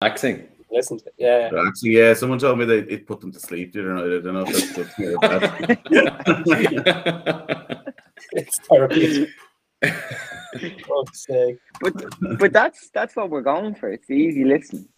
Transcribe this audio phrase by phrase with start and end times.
[0.00, 0.48] Relaxing.
[0.70, 1.10] Listen to.
[1.16, 1.48] Yeah.
[1.50, 3.74] But actually, yeah, someone told me they it put them to sleep.
[3.74, 5.78] You know, I don't know if that's good or bad.
[8.32, 9.30] It's therapeutic.
[11.80, 13.90] But but that's that's what we're going for.
[13.90, 14.88] It's the easy listen.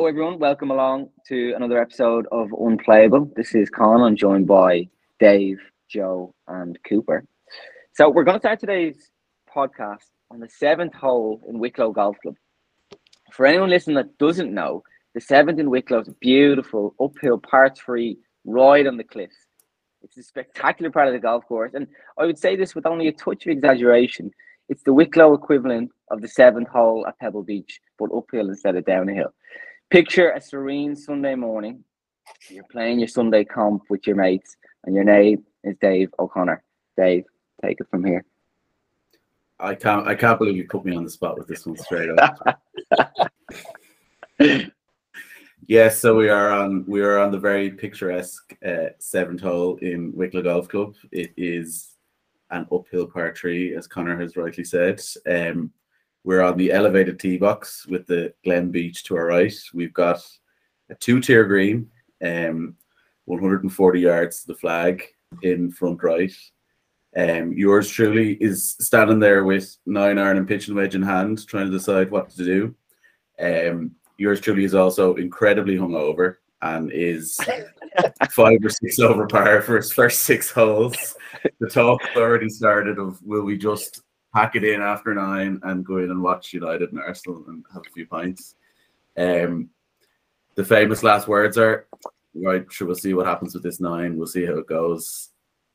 [0.00, 3.30] Hello everyone, welcome along to another episode of Unplayable.
[3.36, 4.00] This is Colin.
[4.00, 5.58] I'm joined by Dave,
[5.90, 7.26] Joe, and Cooper.
[7.92, 9.10] So we're going to start today's
[9.54, 12.34] podcast on the seventh hole in Wicklow Golf Club.
[13.30, 17.70] For anyone listening that doesn't know, the seventh in Wicklow is a beautiful uphill par
[17.76, 19.36] three right on the cliffs.
[20.00, 21.86] It's a spectacular part of the golf course, and
[22.18, 24.30] I would say this with only a touch of exaggeration.
[24.70, 28.86] It's the Wicklow equivalent of the seventh hole at Pebble Beach, but uphill instead of
[28.86, 29.34] downhill.
[29.90, 31.82] Picture a serene Sunday morning.
[32.48, 36.62] You're playing your Sunday comp with your mates, and your name is Dave O'Connor.
[36.96, 37.24] Dave,
[37.60, 38.24] take it from here.
[39.58, 40.06] I can't.
[40.06, 42.62] I can't believe you put me on the spot with this one straight up.
[45.66, 46.84] yes, so we are on.
[46.86, 50.94] We are on the very picturesque uh, seventh hole in Wicklow Golf Club.
[51.10, 51.96] It is
[52.50, 55.02] an uphill par three, as Connor has rightly said.
[55.28, 55.72] Um,
[56.24, 59.54] we're on the elevated tee box with the Glen Beach to our right.
[59.72, 60.20] We've got
[60.90, 61.90] a two-tier green,
[62.24, 62.76] um,
[63.24, 65.02] 140 yards to the flag
[65.42, 66.32] in front right.
[67.16, 71.66] Um, yours truly is standing there with nine iron and pitching wedge in hand, trying
[71.66, 72.74] to decide what to do.
[73.40, 77.38] Um, yours truly is also incredibly hungover and is
[78.30, 81.16] five or six over par for his first six holes.
[81.58, 84.02] The talk already started of will we just
[84.32, 87.82] pack it in after nine and go in and watch United and Arsenal and have
[87.86, 88.54] a few pints.
[89.16, 89.70] Um,
[90.54, 91.86] the famous last words are
[92.34, 92.64] right.
[92.70, 94.16] Sure, we'll see what happens with this nine.
[94.16, 95.30] We'll see how it goes.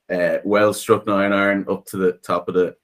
[0.10, 2.76] Uh, well struck nine iron up to the top of the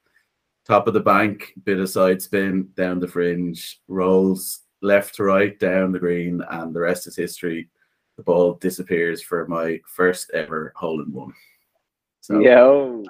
[0.68, 1.54] top of the bank.
[1.64, 3.80] Bit of side spin down the fringe.
[3.88, 7.70] Rolls left to right down the green, and the rest is history.
[8.18, 11.34] The ball disappears for my first ever hole in one.
[12.22, 13.03] So Yo,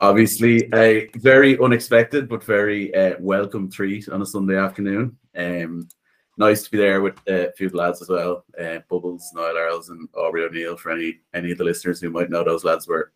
[0.00, 5.16] obviously a very unexpected but very uh, welcome treat on a Sunday afternoon.
[5.36, 5.88] Um,
[6.36, 9.88] nice to be there with uh, a few lads as well, uh, Bubbles, Niall Earls,
[9.88, 10.76] and Aubrey O'Neill.
[10.76, 13.12] For any any of the listeners who might know those lads were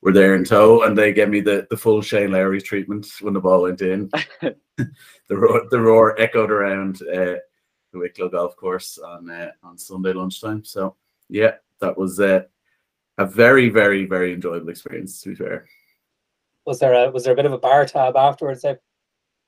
[0.00, 3.34] were there in tow, and they gave me the, the full Shane Lowry treatment when
[3.34, 4.10] the ball went in.
[4.40, 4.56] the
[5.30, 7.36] roar the roar echoed around uh,
[7.92, 10.64] the Wicklow golf course on uh, on Sunday lunchtime.
[10.64, 10.96] So
[11.28, 12.42] yeah, that was uh,
[13.16, 15.22] a very very very enjoyable experience.
[15.22, 15.66] To be fair.
[16.68, 18.60] Was there a was there a bit of a bar tab afterwards?
[18.60, 18.76] Dave?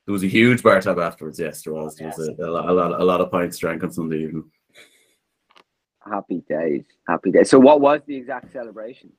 [0.07, 1.39] There was a huge bar tab afterwards.
[1.39, 1.95] Yes, there was.
[1.95, 4.51] There was a, a, lot, a lot, a lot of pints drank on Sunday evening.
[6.11, 7.51] happy days, happy days.
[7.51, 9.13] So, what was the exact celebration?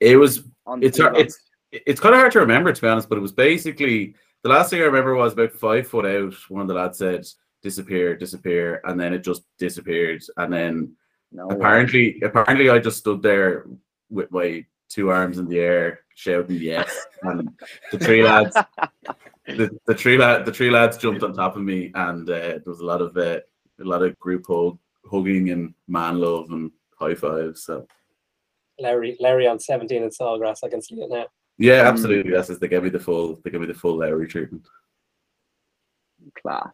[0.00, 0.42] It was.
[0.66, 1.38] On It's hard, it's
[1.70, 4.70] it's kind of hard to remember to be honest, but it was basically the last
[4.70, 6.34] thing I remember was about five foot out.
[6.48, 7.24] One of the lads said,
[7.62, 10.24] "Disappear, disappear," and then it just disappeared.
[10.38, 10.96] And then
[11.30, 11.54] no way.
[11.54, 13.66] apparently, apparently, I just stood there
[14.10, 17.48] with my two arms in the air, shouting yes, and
[17.90, 18.54] the three lads,
[19.46, 22.62] the, the three lad, the three lads jumped on top of me, and uh, there
[22.66, 23.40] was a lot of uh,
[23.80, 24.78] a lot of group hug,
[25.10, 27.64] hugging and man love and high fives.
[27.64, 27.86] So
[28.78, 30.64] Lowry Lowry on 17 in Sawgrass.
[30.64, 31.26] I can see it now.
[31.58, 32.32] yeah, absolutely.
[32.32, 32.60] That's it.
[32.60, 34.66] They gave me the full, they gave me the full Lowry treatment.
[36.40, 36.72] class.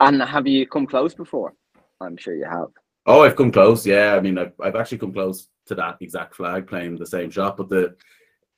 [0.00, 1.54] And have you come close before?
[2.00, 2.68] I'm sure you have.
[3.06, 3.86] Oh, I've come close.
[3.86, 7.30] Yeah, I mean, I've, I've actually come close to that exact flag playing the same
[7.30, 7.56] shot.
[7.56, 7.96] But the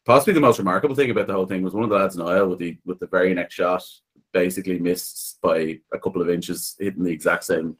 [0.04, 2.22] possibly the most remarkable thing about the whole thing was one of the lads in
[2.22, 3.82] Isle with the with the very next shot
[4.34, 7.76] basically missed by a couple of inches, hitting the exact same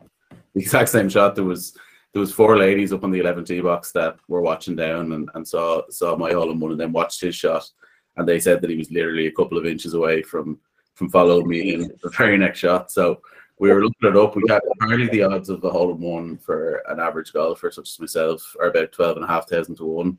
[0.55, 1.35] the exact same shot.
[1.35, 1.77] There was
[2.15, 5.29] there was four ladies up on the 11 tee box that were watching down and,
[5.35, 7.69] and saw saw my hole and one of them watched his shot,
[8.17, 10.59] and they said that he was literally a couple of inches away from
[10.95, 12.91] from following me in the very next shot.
[12.91, 13.21] So
[13.59, 14.37] we were looking it up.
[14.37, 17.89] We had apparently the odds of a hole in one for an average golfer such
[17.89, 20.19] as myself are about 12 and a half thousand to one.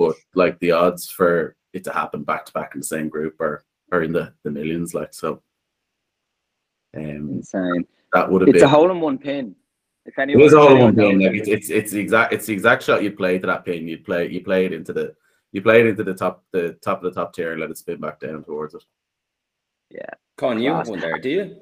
[0.00, 3.38] But like the odds for it to happen back to back in the same group
[3.38, 3.62] are
[3.92, 4.94] are in the, the millions.
[4.94, 5.42] Like so.
[6.96, 7.84] Um Insane.
[8.14, 9.54] that would have It's been a hole in one pin.
[10.06, 11.20] If it anyone, is if all in anyone one pin.
[11.20, 13.86] Like it's, it's it's the exact it's the exact shot you'd play to that pin.
[13.86, 15.14] You'd play you play it into the
[15.52, 17.76] you play it into the top the top of the top tier and let it
[17.76, 18.84] spin back down towards it.
[19.90, 20.86] Yeah, Con, you Class.
[20.86, 21.56] have one there, do you?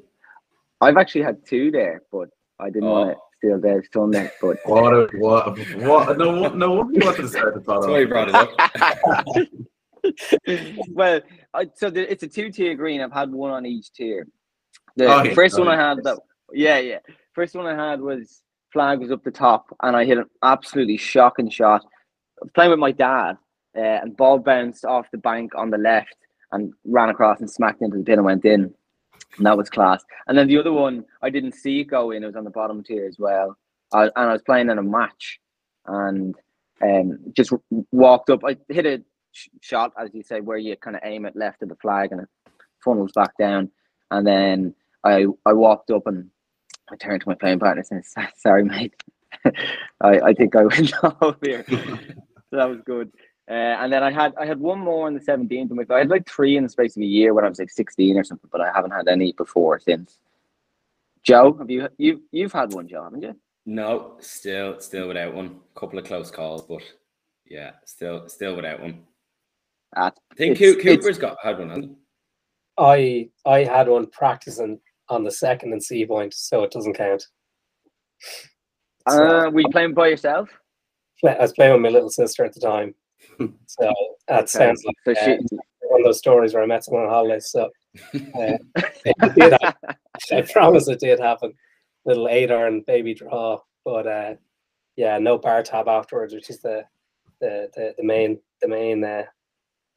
[0.80, 2.28] I've actually had two there, but
[2.60, 4.30] I didn't want to Steal Dave's thunder.
[4.40, 4.92] But What?
[4.94, 5.58] A, what?
[5.76, 6.18] What?
[6.18, 8.34] No, what- no wonder you wanted to start the That's pod why you brought it
[8.34, 8.50] up.
[10.90, 11.20] well,
[11.54, 13.00] I, so the, it's a two-tier green.
[13.00, 14.26] I've had one on each tier.
[14.96, 15.34] The Oh, yeah.
[15.34, 16.18] first Oh, one I had that,
[16.52, 16.98] yeah, yeah.
[17.34, 18.42] First one I had was
[18.72, 21.82] flag was up the top, and I hit an absolutely shocking shot.
[21.84, 23.36] I was playing with my dad,
[23.76, 26.16] uh, and ball bounced off the bank on the left
[26.52, 28.74] and ran across and smacked into the pin and went in.
[29.36, 30.04] And that was class.
[30.26, 32.22] And then the other one, I didn't see go in.
[32.22, 33.56] It was on the bottom tier as well.
[33.92, 35.40] I, and I was playing in a match,
[35.86, 36.34] and
[36.82, 37.52] um, just
[37.90, 38.44] walked up.
[38.44, 39.02] I hit a
[39.32, 42.12] sh- shot, as you say, where you kind of aim it left of the flag
[42.12, 42.28] and it
[42.84, 43.70] funnels back down.
[44.10, 46.30] And then I I walked up and
[46.90, 48.94] I turned to my playing partner and said, "Sorry, mate.
[50.00, 53.12] I, I think I went off here." so that was good.
[53.48, 55.70] Uh, and then I had I had one more in the 17th.
[55.70, 57.70] and I had like three in the space of a year when I was like
[57.70, 60.18] 16 or something, but I haven't had any before since.
[61.22, 63.34] Joe, have you you you've had one, Joe, haven't you?
[63.64, 65.60] No, still, still without one.
[65.76, 66.82] A couple of close calls, but
[67.46, 69.02] yeah, still, still without one.
[69.96, 71.68] Ah, I think It's- Coo- it's- Cooper's got had one.
[71.70, 71.98] hasn't?
[72.78, 77.26] I I had one practicing on the second and Sea Point, so it doesn't count.
[79.08, 80.50] So, Uh, were you playing by yourself?
[81.24, 82.94] I was playing with my little sister at the time,
[83.66, 83.92] so
[84.28, 87.10] that sounds like So uh, she, one of those stories where I met someone on
[87.10, 87.40] holiday.
[87.40, 87.70] So
[88.14, 88.58] uh,
[89.34, 89.54] did.
[90.32, 91.52] I promise it did happen.
[92.04, 94.34] Little eight iron baby draw, but uh,
[94.96, 96.84] yeah, no bar tab afterwards, which is the
[97.40, 99.24] the the, the main the main uh,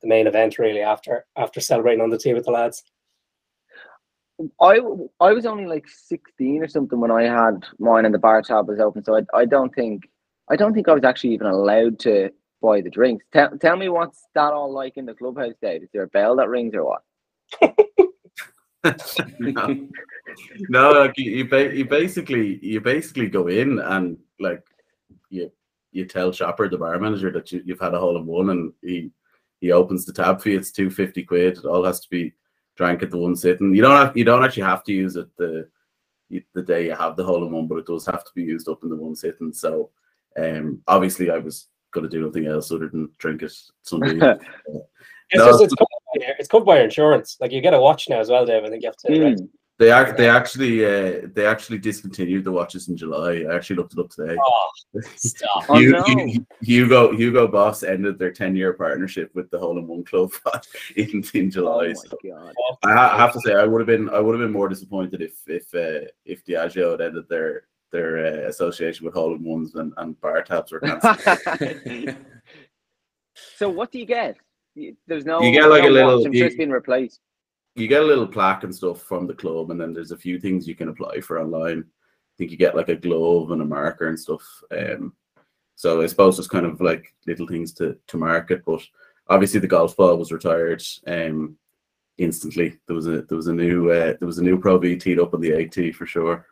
[0.01, 2.83] the main event really after after celebrating on the tee with the lads.
[4.59, 4.79] I
[5.19, 8.67] I was only like 16 or something when I had mine and the bar tab
[8.67, 9.03] was open.
[9.03, 10.09] So I, I don't think
[10.49, 13.25] I don't think I was actually even allowed to buy the drinks.
[13.33, 15.83] Tell, tell me what's that all like in the clubhouse, Dave?
[15.83, 17.01] Is there a bell that rings or what?
[19.39, 19.87] no,
[20.69, 24.63] no like you, you, ba- you basically you basically go in and like
[25.29, 25.51] you
[25.91, 28.73] you tell Shopper the bar manager that you, you've had a hole in one and
[28.81, 29.11] he
[29.59, 30.49] he opens the tab for.
[30.49, 31.57] It's two fifty quid.
[31.57, 32.33] It all has to be
[32.75, 33.75] drank at the one sitting.
[33.75, 35.67] You don't have you don't actually have to use it the
[36.53, 38.69] the day you have the hole in one, but it does have to be used
[38.69, 39.53] up in the one sitting.
[39.53, 39.91] So
[40.37, 43.53] um obviously I was gonna do nothing else other than drink it
[43.83, 44.19] Sunday.
[45.33, 45.47] It's No.
[45.47, 45.87] just it's covered,
[46.19, 47.37] by your, it's covered by your insurance.
[47.39, 48.65] Like you get a watch now as well, Dave.
[48.65, 49.07] I think you have to.
[49.07, 49.49] Mm.
[49.79, 50.11] They are.
[50.11, 50.85] They actually.
[50.85, 53.45] Uh, they actually discontinued the watches in July.
[53.49, 54.35] I actually looked it up today.
[54.37, 54.69] Oh,
[55.15, 55.65] stop.
[55.69, 56.03] Oh, no.
[56.61, 60.33] Hugo Hugo Boss ended their ten year partnership with the Hole in One Club
[60.97, 61.87] in, in Oh July.
[61.87, 62.17] my so.
[62.83, 64.67] I, ha- I have to say I would have been I would have been more
[64.67, 69.43] disappointed if if uh, if Diageo had ended their their uh, association with Hole in
[69.43, 72.15] Ones and, and bar tabs were cancelled.
[73.57, 74.37] so what do you get?
[75.07, 75.41] There's no.
[75.41, 77.19] You get like no a little- I'm you- sure it's been replaced.
[77.75, 80.39] you get a little plaque and stuff from the club, and then there's a few
[80.39, 81.79] things you can apply for online.
[81.79, 84.41] I think you get like a glove and a marker and stuff.
[84.71, 85.13] Um,
[85.75, 88.63] so I suppose it's kind of like little things to to market.
[88.65, 88.81] But
[89.27, 91.57] obviously the golf ball was retired um,
[92.17, 92.77] instantly.
[92.87, 95.19] There was a there was a new uh, there was a new Pro V teed
[95.19, 96.45] up on the AT for sure.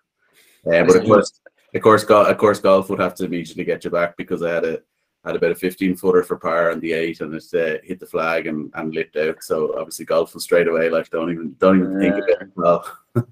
[0.66, 1.40] Uh, but of course,
[1.74, 4.54] of course, go- of course, golf would have to immediately get you back because I
[4.54, 4.82] had a
[5.26, 8.06] had about a 15 footer for par on the eight and it uh, hit the
[8.06, 9.44] flag and, and lit out.
[9.44, 12.50] So obviously golf was straight away like don't even don't even think of it.
[12.56, 12.90] Well,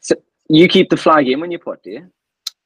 [0.00, 0.16] so
[0.48, 2.10] You keep the flag in when you put, do you?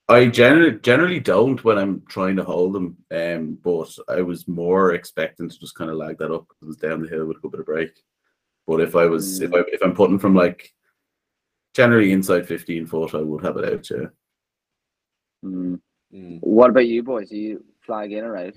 [0.09, 2.97] I generally generally don't when I'm trying to hold them.
[3.11, 6.67] Um, but I was more expecting to just kind of lag that up because it
[6.67, 7.91] was down the hill with a good bit of break.
[8.67, 10.73] But if I was if I if I'm putting from like
[11.77, 13.91] generally inside 15 foot, I would have it out.
[13.91, 14.07] Yeah.
[15.45, 15.79] Mm.
[16.15, 16.39] Mm.
[16.41, 17.29] What about you boys?
[17.29, 18.55] Do you flag in or out?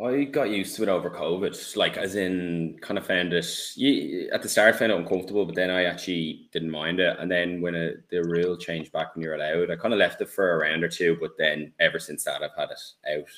[0.00, 3.46] I got used to it over COVID, like as in kind of found it.
[3.76, 7.16] You, at the start, found it uncomfortable, but then I actually didn't mind it.
[7.18, 10.20] And then when it, the rule changed back when you're allowed, I kind of left
[10.20, 11.16] it for a round or two.
[11.18, 13.28] But then ever since that, I've had it out.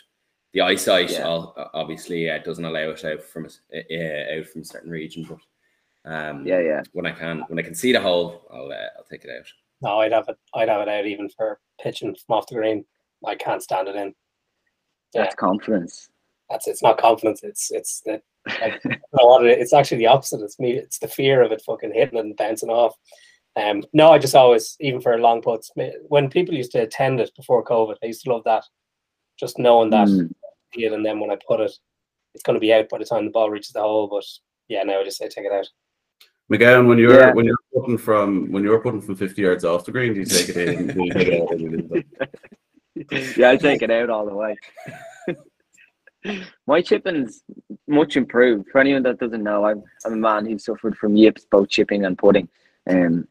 [0.53, 1.29] The eyesight, Yeah.
[1.29, 5.29] I'll, obviously, uh, doesn't allow it out from a s- uh, out from certain regions.
[5.29, 5.39] But
[6.09, 6.83] um, Yeah, yeah.
[6.93, 9.47] when I can, when I can see the hole, I'll uh, I'll take it out.
[9.83, 10.37] No, I'd have it.
[10.55, 12.85] I'd have it out even for pitching from off the green.
[13.27, 14.15] I can't stand it in.
[15.15, 15.23] Yeah.
[15.23, 16.09] That's confidence.
[16.51, 17.43] That's it's not confidence.
[17.43, 18.21] It's it's the
[18.61, 20.41] like, what it- it's actually the opposite.
[20.43, 20.73] It's me.
[20.73, 22.95] It's the fear of it fucking hitting and bouncing off.
[23.57, 25.71] Um, no, I just always even for long puts
[26.09, 28.65] when people used to attend it before COVID, I used to love that.
[29.39, 30.33] Just knowing that Mm.
[30.77, 31.73] and then when I put it,
[32.35, 34.07] it's going to be out by the time the ball reaches the hole.
[34.07, 34.25] But
[34.69, 35.69] yeah, now I just say take it out.
[36.51, 37.33] McGowan, when you're Yeah.
[37.33, 40.27] when you're putting from when you're putting from 50 yards off the green, do you
[40.27, 40.87] take it in?
[40.89, 42.03] Do you take it
[43.05, 44.57] out yeah, I take it out all the way.
[46.67, 47.43] My chipping's
[47.87, 48.69] much improved.
[48.71, 52.05] For anyone that doesn't know, I'm I'm a man who suffered from yips, both chipping
[52.07, 52.49] and putting.
[52.89, 53.29] Um,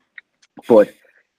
[0.68, 0.94] but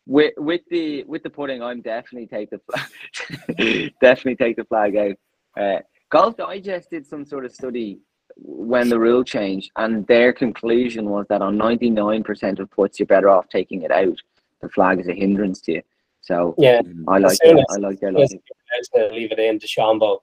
[0.07, 4.97] with with the with the putting, I'm definitely take the flag, definitely take the flag
[4.97, 5.17] out.
[5.59, 5.81] Uh,
[6.11, 8.01] Golf Digest did some sort of study
[8.41, 13.29] when the rule changed, and their conclusion was that on 99% of puts, you're better
[13.29, 14.17] off taking it out.
[14.61, 15.83] The flag is a hindrance to you.
[16.21, 17.67] So Yeah, I like that.
[17.71, 18.41] I like their logic.
[18.95, 20.19] to leave it in, DeChambeau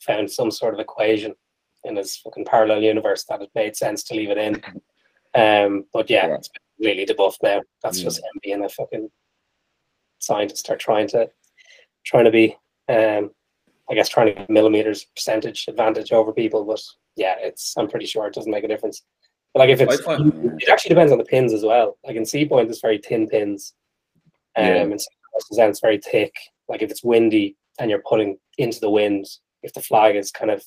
[0.00, 1.34] found some sort of equation
[1.84, 4.62] in his fucking parallel universe that it made sense to leave it in.
[5.34, 6.34] Um, but yeah, Yeah.
[6.36, 6.48] it's
[6.80, 7.60] really debuffed now.
[7.82, 8.04] That's Mm.
[8.04, 9.10] just him being a fucking
[10.18, 11.30] scientist or trying to
[12.04, 12.56] trying to be
[12.88, 13.30] um
[13.90, 16.80] I guess trying to get millimeters percentage advantage over people, but
[17.16, 19.02] yeah, it's I'm pretty sure it doesn't make a difference.
[19.54, 21.98] But like if it's find, it actually depends on the pins as well.
[22.04, 23.74] Like in Sea Point, it's very thin pins.
[24.56, 24.82] Um, Yeah.
[24.82, 25.00] and
[25.52, 26.34] then it's very thick.
[26.68, 29.26] Like if it's windy and you're putting into the wind,
[29.62, 30.62] if the flag is kind of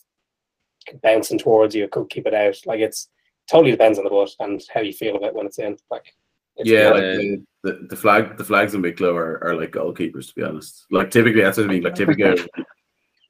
[1.04, 2.56] bouncing towards you, it could keep it out.
[2.66, 3.10] Like it's
[3.50, 5.78] totally depends on the butt and how you feel about when it's in.
[5.92, 6.14] Like
[6.56, 10.30] it's Yeah, like the, the, the flag the flags in Wicklow are, are like goalkeepers
[10.30, 10.86] to be honest.
[10.90, 11.84] Like typically that's what I mean.
[11.84, 12.48] Like typically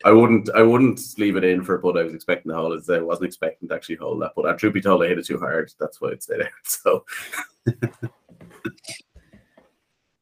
[0.05, 2.73] I wouldn't I wouldn't leave it in for a putt I was expecting to hold.
[2.73, 4.31] As I wasn't expecting to actually hold that.
[4.35, 5.71] But I truth be told I hit it too hard.
[5.79, 6.47] That's why it stayed out.
[6.63, 7.05] So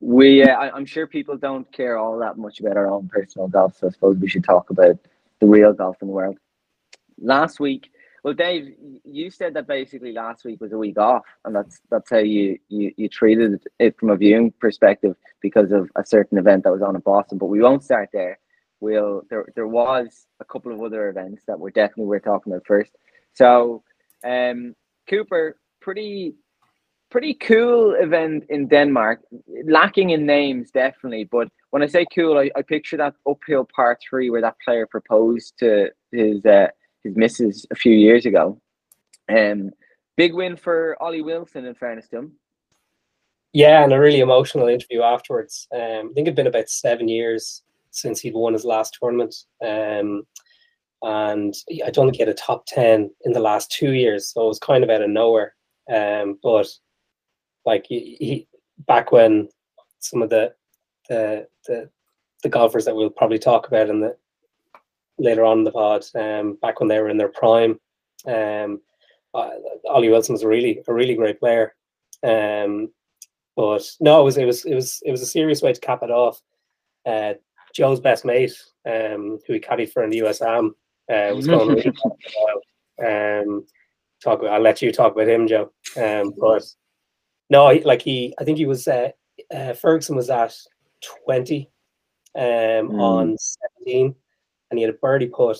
[0.01, 3.47] We, uh, I, I'm sure people don't care all that much about our own personal
[3.47, 4.97] golf, so I suppose we should talk about
[5.39, 6.37] the real golf in the world.
[7.21, 7.91] Last week,
[8.23, 12.09] well, Dave, you said that basically last week was a week off, and that's that's
[12.09, 16.63] how you you, you treated it from a viewing perspective because of a certain event
[16.63, 17.37] that was on in Boston.
[17.37, 18.39] But we won't start there.
[18.81, 22.65] We'll there there was a couple of other events that were definitely worth talking about
[22.65, 22.91] first.
[23.33, 23.83] So,
[24.23, 24.75] um,
[25.09, 26.35] Cooper, pretty
[27.11, 29.21] pretty cool event in Denmark.
[29.65, 31.25] Lacking in names, definitely.
[31.25, 34.87] But when I say cool, I, I picture that uphill par three where that player
[34.87, 36.67] proposed to his uh,
[37.03, 38.59] his missus a few years ago.
[39.29, 39.71] Um,
[40.17, 41.65] big win for Ollie Wilson.
[41.65, 42.33] In fairness to him,
[43.53, 45.67] Yeah, and a really emotional interview afterwards.
[45.73, 49.35] Um, I think it'd been about seven years since he'd won his last tournament.
[49.65, 50.23] Um,
[51.01, 51.53] and
[51.85, 54.29] I don't think he had a top 10 in the last two years.
[54.29, 55.55] So it was kind of out of nowhere.
[55.93, 56.67] Um, but
[57.65, 58.47] like he, he
[58.85, 59.49] back when
[59.99, 60.53] some of the,
[61.07, 61.89] the, the,
[62.43, 64.15] the golfers that we'll probably talk about in the
[65.17, 67.79] later on in the pod, um, back when they were in their prime,
[68.25, 68.81] um,
[69.33, 69.49] uh,
[69.87, 71.75] Ollie Wilson was a really, a really great player.
[72.23, 72.91] Um,
[73.55, 75.99] but no, it was it was it was it was a serious way to cap
[76.01, 76.41] it off.
[77.05, 77.33] Uh,
[77.73, 78.53] Joe's best mate,
[78.85, 80.69] um, who he caddied for in the USAM,
[81.11, 82.17] uh, was going really well
[82.97, 83.41] for a.
[83.41, 83.65] Um,
[84.23, 84.41] talk.
[84.43, 85.71] I'll let you talk about him, Joe.
[85.97, 86.63] Um, but
[87.49, 88.87] no, like he, I think he was.
[88.87, 89.09] Uh,
[89.55, 90.55] uh, Ferguson was at
[91.25, 91.69] twenty,
[92.35, 92.99] um, Mm.
[92.99, 94.15] on seventeen,
[94.69, 95.57] and he had a birdie putt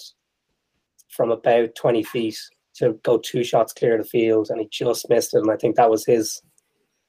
[1.09, 2.37] from about twenty feet
[2.75, 5.39] to go two shots clear of the field, and he just missed it.
[5.39, 6.41] And I think that was his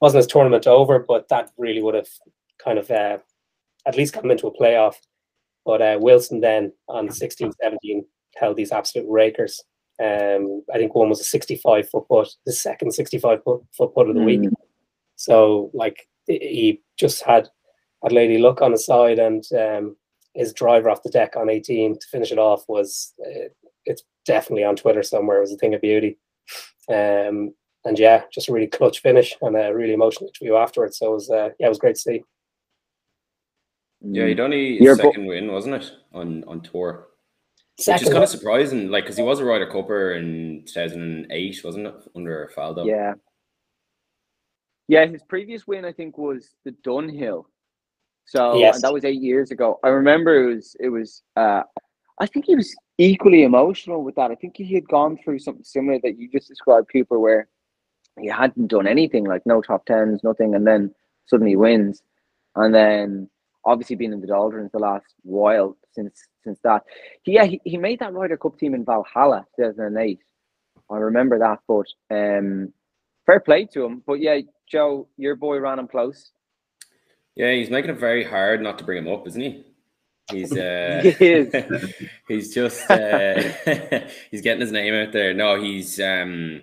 [0.00, 2.08] wasn't his tournament over, but that really would have
[2.62, 3.18] kind of uh,
[3.86, 4.94] at least come into a playoff.
[5.64, 8.04] But uh, Wilson then on 16, 17
[8.36, 9.62] held these absolute rakers.
[10.02, 14.08] Um, I think one was a 65 foot putt, the second 65 foot, foot putt
[14.08, 14.40] of the week.
[14.40, 14.52] Mm.
[15.16, 17.48] So like he- just had
[18.02, 19.96] had lady luck on the side, and um,
[20.34, 23.48] his driver off the deck on 18 to finish it off was uh,
[23.84, 25.38] it's definitely on Twitter somewhere.
[25.38, 26.18] It was a thing of beauty.
[26.88, 30.98] Um, and yeah, just a really clutch finish and a really emotional interview afterwards.
[30.98, 32.22] So it was uh, yeah, it was great to see.
[34.02, 37.08] Yeah, he'd only Your his bo- second win, wasn't it, on on tour?
[37.78, 41.86] Which is kind of surprising, like because he was a Ryder Cupper in 2008, wasn't
[41.86, 42.86] it, under Faldo?
[42.86, 43.14] Yeah.
[44.88, 47.44] Yeah, his previous win I think was the Dunhill.
[48.26, 48.76] So Yes.
[48.76, 49.78] and that was eight years ago.
[49.82, 51.62] I remember it was it was uh
[52.20, 54.30] I think he was equally emotional with that.
[54.30, 57.48] I think he had gone through something similar that you just described, Cooper, where
[58.20, 62.02] he hadn't done anything, like no top tens, nothing, and then suddenly wins.
[62.56, 63.30] And then
[63.64, 66.82] obviously been in the doldrums the last while since since that.
[67.22, 70.18] He, yeah, he, he made that Ryder Cup team in Valhalla 2008.
[70.90, 72.72] I remember that, but um
[73.26, 74.02] fair play to him.
[74.06, 74.40] But yeah,
[74.70, 76.32] Joe, your boy ran him close.
[77.36, 79.64] Yeah, he's making it very hard not to bring him up, isn't he?
[80.30, 81.54] He's uh, He is.
[82.28, 83.40] he's just uh,
[84.30, 85.34] he's getting his name out there.
[85.34, 86.62] No, he's um,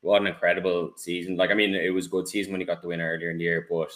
[0.00, 1.36] what an incredible season.
[1.36, 3.38] Like, I mean, it was a good season when he got the win earlier in
[3.38, 3.90] the year, but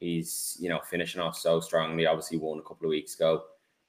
[0.00, 2.06] he's you know finishing off so strongly.
[2.06, 3.44] Obviously, won a couple of weeks ago,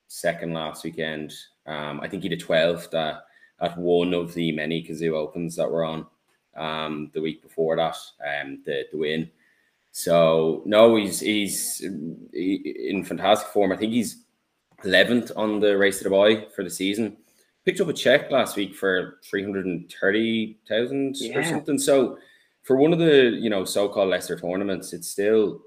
[0.07, 1.33] second last weekend.
[1.65, 3.23] Um, I think he did 12th at,
[3.61, 6.05] at one of the many Cazoo Opens that were on
[6.55, 9.29] um, the week before that, um, the, the win.
[9.91, 11.79] So no, he's he's
[12.33, 13.71] he- in fantastic form.
[13.71, 14.23] I think he's
[14.83, 17.17] eleventh on the race to the Dubai for the season.
[17.65, 21.37] picked up a check last week for three hundred and thirty thousand Yeah.
[21.39, 21.77] or something.
[21.77, 22.17] So
[22.63, 25.61] for one of the you know so-called lesser tournaments, it's still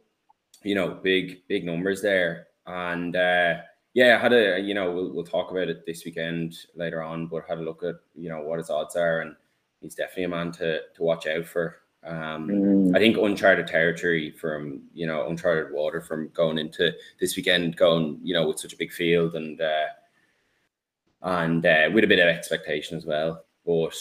[0.65, 2.49] you know big big numbers there.
[2.67, 3.57] And uh,
[3.93, 7.27] yeah, I had a you know we'll, we'll talk about it this weekend later on,
[7.27, 9.37] but had a look at you know what his odds are, and
[9.81, 11.77] he's definitely a man to to watch out for.
[12.05, 12.95] Um, Mm.
[12.95, 18.21] I think uncharted territory from you know uncharted water from going into this weekend, going
[18.23, 19.87] you know with such a big field and uh,
[21.23, 23.45] and uh, with a bit of expectation as well.
[23.65, 23.97] But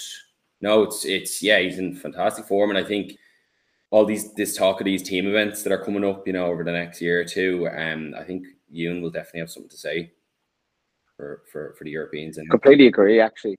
[0.60, 3.18] no, it's it's yeah, he's in fantastic form, and I think
[3.94, 6.64] all these this talk of these team events that are coming up, you know, over
[6.64, 10.12] the next year or two, um, I think Ewan will definitely have something to say
[11.16, 13.20] for for for the Europeans and Completely agree.
[13.20, 13.56] Actually,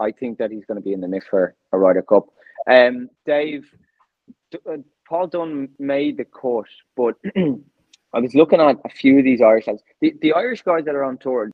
[0.00, 2.24] I think that he's going to be in the mix for a Ryder Cup.
[2.66, 3.66] Um, Dave,
[4.50, 6.64] D- uh, Paul Dunne made the cut,
[6.96, 7.16] but
[8.14, 9.82] I was looking at a few of these Irish lads.
[10.00, 11.50] The, the Irish guys that are on tour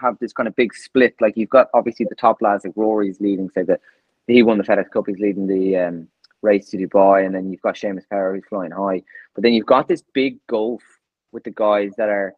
[0.00, 1.16] have this kind of big split.
[1.20, 3.80] Like you've got obviously the top lads, like Rory's leading, say that
[4.28, 6.08] he won the FedEx Cup, he's leading the um,
[6.44, 9.02] race to Dubai, and then you've got Seamus Power who's flying high.
[9.34, 10.82] But then you've got this big gulf
[11.32, 12.34] with the guys that are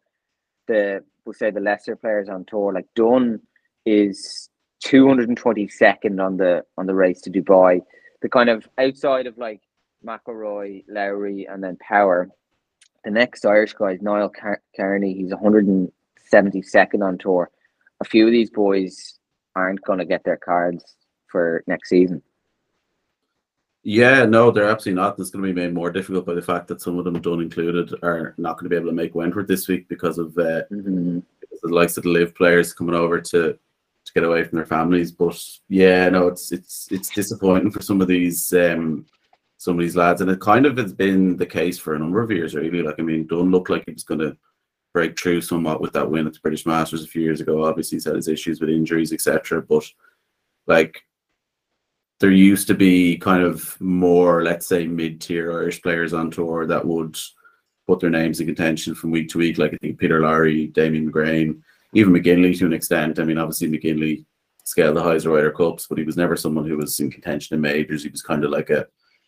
[0.67, 2.73] the we'll say the lesser players on tour.
[2.73, 3.39] Like Dunne
[3.85, 4.49] is
[4.85, 7.81] 222nd on the on the race to Dubai.
[8.21, 9.61] The kind of outside of like
[10.05, 12.29] McIlroy, Lowry, and then Power.
[13.03, 15.13] The next Irish guy is Niall Car- Kearney.
[15.13, 17.49] He's 172nd on tour.
[18.01, 19.19] A few of these boys
[19.55, 20.83] aren't going to get their cards
[21.31, 22.21] for next season.
[23.89, 25.17] Yeah, no, they're absolutely not.
[25.17, 27.39] It's going to be made more difficult by the fact that some of them, Dunne
[27.39, 30.63] included, are not going to be able to make Wentworth this week because of uh,
[30.69, 31.23] Mhm.
[31.39, 34.57] because of the likes of the LIV players coming over to to get away from
[34.57, 35.13] their families.
[35.13, 39.05] But yeah, no, it's it's it's disappointing for some of these um
[39.57, 42.21] some of these lads, and it kind of has been the case for a number
[42.21, 42.81] of years, really.
[42.83, 44.35] Like I mean, Dunne looked like he was going to
[44.93, 47.63] break through somewhat with that win at the British Masters a few years ago.
[47.63, 49.61] Obviously, he's had his issues with injuries, etc.
[49.61, 49.85] But
[50.67, 51.03] like
[52.19, 56.85] there used to be kind of more, let's say, mid-tier Irish players on tour that
[56.85, 57.17] would
[57.85, 59.57] put their names in contention from week to week.
[59.57, 61.61] Like I think Peter Lawrie, Damien McGrane,
[61.93, 63.19] even McGinley to an extent.
[63.19, 64.25] I mean, obviously McGinley
[64.63, 67.61] scaled the highs Ryder Cups, but he was never someone who was in contention in
[67.61, 68.03] majors.
[68.03, 68.85] He was kind of like a,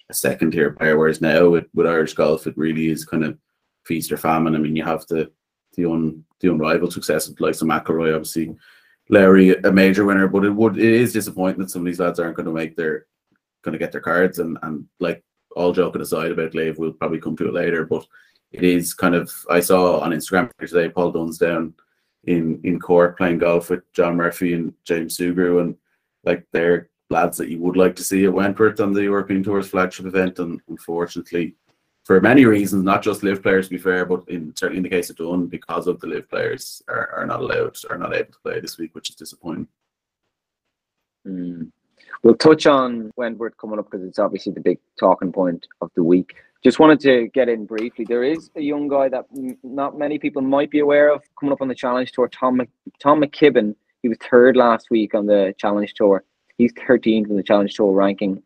[0.10, 0.98] a second tier player.
[0.98, 3.38] Whereas now with, with Irish golf, it really is kind of
[3.86, 4.56] feast or famine.
[4.56, 5.32] I mean, you have the
[5.76, 8.56] the un the unrivaled success of like some McIlroy, obviously.
[9.10, 12.20] Lowry, a major winner, but it would it is disappointing that some of these lads
[12.20, 13.08] aren't going to make their
[13.64, 15.24] going to get their cards and and like
[15.56, 18.06] all joking aside about Glaive, we'll probably come to it later, but
[18.52, 21.74] it is kind of I saw on Instagram today Paul Dunne's down
[22.26, 25.76] in in Cork playing golf with John Murphy and James Sugrue and
[26.24, 29.70] like they're lads that you would like to see at Wentworth on the European Tour's
[29.70, 31.56] flagship event and unfortunately
[32.10, 34.90] for many reasons, not just LIV players to be fair, but in certainly in the
[34.90, 38.32] case of Dunne, because of the LIV players are, are not allowed are not able
[38.32, 39.68] to play this week, which is disappointing.
[41.28, 41.72] Mm.
[42.24, 46.02] We'll touch on Wentworth coming up because it's obviously the big talking point of the
[46.02, 46.34] week.
[46.64, 48.06] Just wanted to get in briefly.
[48.10, 51.54] There is a young guy that m- not many people might be aware of coming
[51.54, 52.28] up on the Challenge Tour.
[52.30, 53.76] Tom Mc- Tom McKibbin.
[54.02, 56.24] He was third last week on the Challenge Tour.
[56.58, 58.42] He's 13th in the Challenge Tour ranking.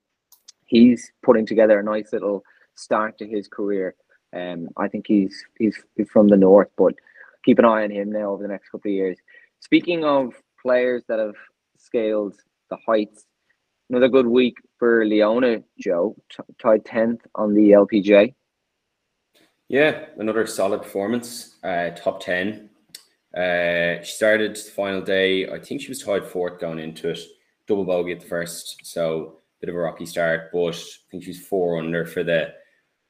[0.65, 2.43] He's putting together a nice little
[2.75, 3.95] start to his career.
[4.35, 5.77] Um, I think he's he's
[6.11, 6.95] from the north, but
[7.43, 9.17] keep an eye on him now over the next couple of years.
[9.59, 11.35] Speaking of players that have
[11.77, 12.35] scaled
[12.69, 13.25] the heights,
[13.89, 18.33] another good week for Leona Joe, t- tied tenth on the LPGA.
[19.69, 21.57] Yeah, another solid performance.
[21.63, 22.69] Uh, top ten.
[23.35, 25.49] Uh, she started the final day.
[25.49, 27.19] I think she was tied fourth going into it.
[27.67, 30.49] Double bogey at the first, so bit of a rocky start.
[30.51, 32.53] But I think she's four under for the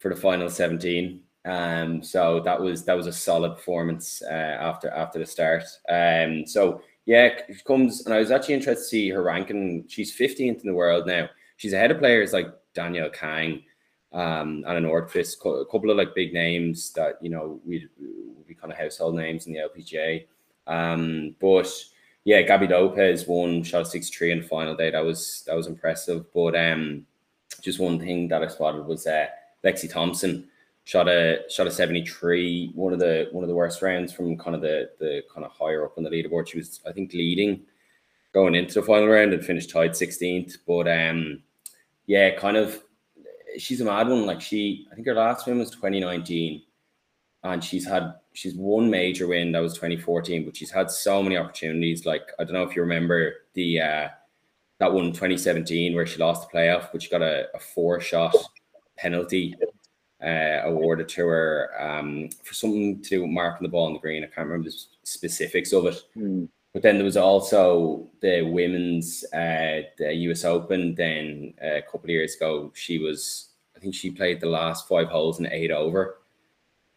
[0.03, 1.21] for the final seventeen.
[1.45, 5.63] Um, so that was that was a solid performance uh, after after the start.
[5.87, 9.85] Um, so yeah, it comes and I was actually interested to see her ranking.
[9.87, 11.29] She's fifteenth in the world now.
[11.55, 13.63] She's ahead of players like Danielle Kang
[14.11, 18.45] um, and Anna Nordqvist, a couple of like big names that you know we would
[18.45, 20.25] be kind of household names in the LPGA.
[20.67, 21.71] Um, but
[22.25, 24.91] yeah, Gaby Lopez won shot six three in the final day.
[24.91, 26.25] That was that was impressive.
[26.33, 27.05] But um,
[27.61, 29.27] just one thing that I spotted was uh,
[29.63, 30.47] Lexi Thompson
[30.83, 32.71] shot a shot a seventy three.
[32.75, 35.51] One of the one of the worst rounds from kind of the the kind of
[35.51, 36.47] higher up on the leaderboard.
[36.47, 37.61] She was I think leading
[38.33, 40.57] going into the final round and finished tied sixteenth.
[40.67, 41.41] But um,
[42.05, 42.83] yeah, kind of
[43.57, 44.25] she's a mad one.
[44.25, 46.61] Like she, I think her last win was 2019,
[47.43, 51.37] and she's had she's one major win that was 2014, but she's had so many
[51.37, 52.05] opportunities.
[52.05, 54.07] Like I don't know if you remember the uh
[54.79, 58.35] that one 2017 where she lost the playoff, but she got a, a four shot
[58.97, 59.55] penalty
[60.23, 63.99] uh, awarded to her um, for something to do with marking the ball on the
[63.99, 64.23] green.
[64.23, 66.01] I can't remember the specifics of it.
[66.13, 66.45] Hmm.
[66.71, 70.95] but then there was also the women's uh, the US Open.
[70.95, 74.87] Then uh, a couple of years ago, she was I think she played the last
[74.87, 76.19] five holes in eight over.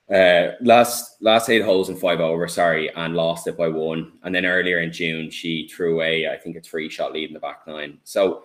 [0.09, 4.13] Uh, last last eight holes in five over, sorry, and lost it by one.
[4.23, 7.35] And then earlier in June, she threw away I think a three shot lead in
[7.35, 7.99] the back nine.
[8.05, 8.45] So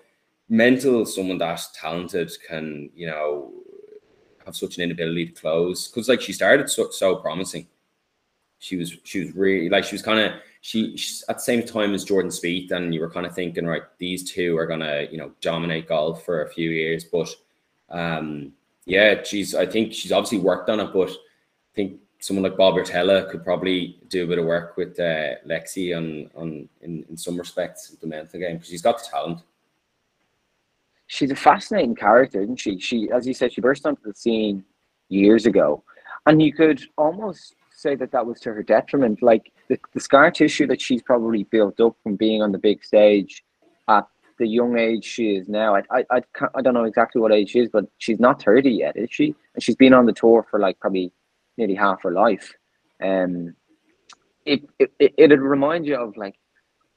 [0.50, 3.52] mental, someone that talented can you know
[4.46, 7.68] have such an inability to close because like she started so, so promising.
[8.60, 11.66] She was she was really like she was kind of she she, at the same
[11.66, 15.08] time as Jordan Spieth, and you were kind of thinking, right, these two are gonna,
[15.12, 17.04] you know, dominate golf for a few years.
[17.04, 17.34] But
[17.90, 18.54] um,
[18.86, 22.76] yeah, she's I think she's obviously worked on it, but I think someone like Bob
[22.76, 27.18] Rotella could probably do a bit of work with uh, Lexi on on in, in
[27.18, 29.40] some respects the mental game because she's got the talent.
[31.12, 32.80] She's a fascinating character, isn't she?
[32.80, 34.64] She, as you said, she burst onto the scene
[35.10, 35.84] years ago,
[36.26, 39.22] and you could almost say that that was to her detriment.
[39.22, 42.82] Like the, the scar tissue that she's probably built up from being on the big
[42.82, 43.44] stage
[43.90, 44.08] at
[44.40, 45.76] the young age she is now.
[45.76, 46.22] I, I, I,
[46.56, 49.36] I don't know exactly what age she is, but she's not 30 yet, is she?
[49.54, 51.12] And she's been on the tour for like probably
[51.58, 52.54] nearly half her life.
[53.04, 53.54] Um,
[54.46, 56.36] it, it, it, it'd remind you of like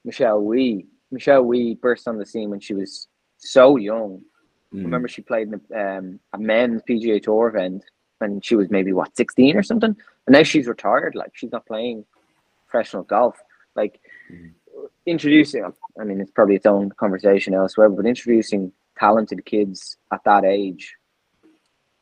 [0.05, 0.87] Michelle Wie.
[1.11, 3.09] Michelle Wie burst on the scene when she was
[3.53, 4.23] so young.
[4.73, 4.85] Mm.
[4.85, 7.85] Remember, she played in a, um, a men's PGA Tour event
[8.19, 11.15] when she was maybe what 16 or something, and now she's retired.
[11.15, 12.05] Like she's not playing
[12.69, 13.37] professional golf.
[13.77, 14.01] Like
[14.33, 14.51] mm.
[15.07, 15.65] introducing,
[16.01, 20.95] I mean, it's probably its own conversation elsewhere, but introducing talented kids at that age,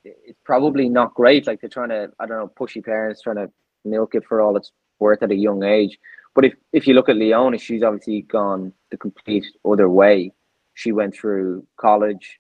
[0.05, 1.47] it's probably not great.
[1.47, 3.51] Like they're trying to, I don't know, pushy parents trying to
[3.85, 5.99] milk it for all it's worth at a young age.
[6.35, 10.33] But if, if you look at Leona, she's obviously gone the complete other way.
[10.75, 12.39] She went through college,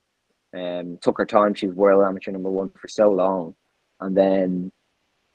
[0.57, 1.55] um, took her time.
[1.55, 3.55] She was world amateur number one for so long,
[4.01, 4.73] and then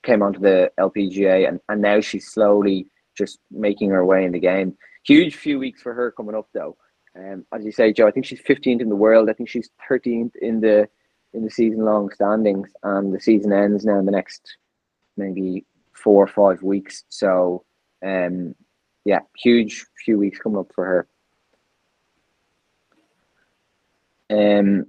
[0.04, 4.40] came onto the LPGA, and, and now she's slowly just making her way in the
[4.40, 4.78] game.
[5.06, 6.78] Huge few weeks for her coming up though.
[7.18, 9.30] Um, as you say, Joe, I think she's 15th in the world.
[9.30, 10.88] I think she's 13th in the
[11.34, 14.58] in the season long standings, and the season ends now in the next
[15.18, 17.04] maybe four or five weeks.
[17.10, 17.66] So,
[18.06, 18.56] um,
[19.04, 21.08] yeah, huge few weeks coming up for her.
[24.30, 24.86] Um,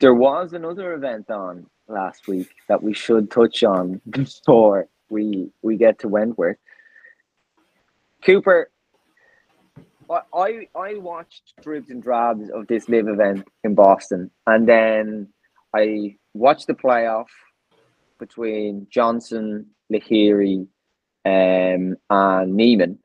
[0.00, 5.76] there was another event on last week that we should touch on before we we
[5.76, 6.56] get to Wentworth.
[8.22, 8.70] Cooper,
[10.34, 15.28] I I watched dribs and drabs of this live event in Boston, and then
[15.74, 17.26] I watched the playoff
[18.18, 20.66] between Johnson, Lahiri,
[21.24, 22.98] um, and Niemann.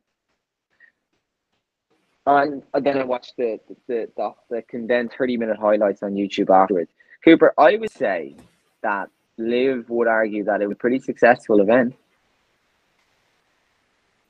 [2.25, 6.91] And then I watched the the, the, the condensed 30 minute highlights on YouTube afterwards.
[7.23, 8.35] Cooper, I would say
[8.81, 11.95] that LIV would argue that it was a pretty successful event.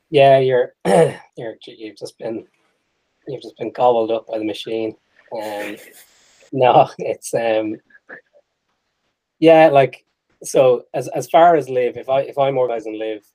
[0.10, 2.46] Yeah, you're you're you've just been
[3.28, 4.96] you've just been gobbled up by the machine.
[5.34, 5.76] Um,
[6.52, 7.78] no, it's um,
[9.40, 10.06] yeah, like
[10.44, 13.26] so as as far as LIV, if I if I'm organizing LIV,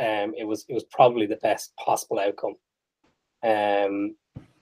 [0.00, 2.56] um, it was it was probably the best possible outcome.
[3.42, 4.14] Um,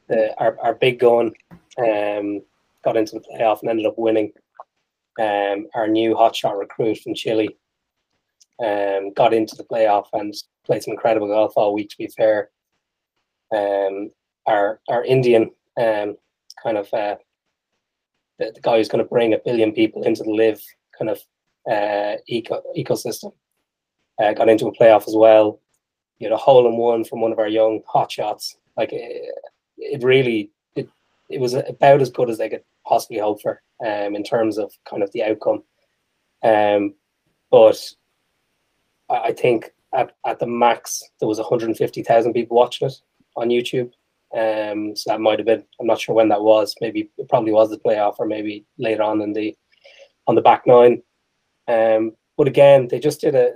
[0.08, 1.32] the our our big gun
[1.78, 2.42] um
[2.84, 4.32] got into the playoff and ended up winning
[5.20, 7.56] um, our new hotshot recruit from Chile,
[8.64, 11.90] um, got into the playoff and played some incredible golf all week.
[11.90, 12.50] To be fair,
[13.54, 14.10] um,
[14.46, 16.16] our our Indian um,
[16.62, 17.16] kind of uh,
[18.38, 20.62] the, the guy who's going to bring a billion people into the LIV
[20.98, 21.20] kind of
[21.70, 23.32] uh, eco ecosystem
[24.22, 25.60] uh, got into a playoff as well.
[26.18, 28.56] You know, a hole in one from one of our young hotshots.
[28.76, 29.34] Like it,
[29.78, 30.88] it really, it,
[31.28, 34.72] it was about as good as they could possibly hope for um, in terms of
[34.88, 35.62] kind of the outcome.
[36.42, 36.94] Um,
[37.50, 37.78] but
[39.08, 42.94] I, I think at, at the max there was 150,000 people watching it
[43.36, 43.92] on YouTube.
[44.32, 45.64] Um, so that might have been.
[45.80, 46.74] I'm not sure when that was.
[46.80, 49.56] Maybe it probably was the playoff, or maybe later on in the
[50.28, 51.02] on the back nine.
[51.66, 53.52] Um, but again, they just did a.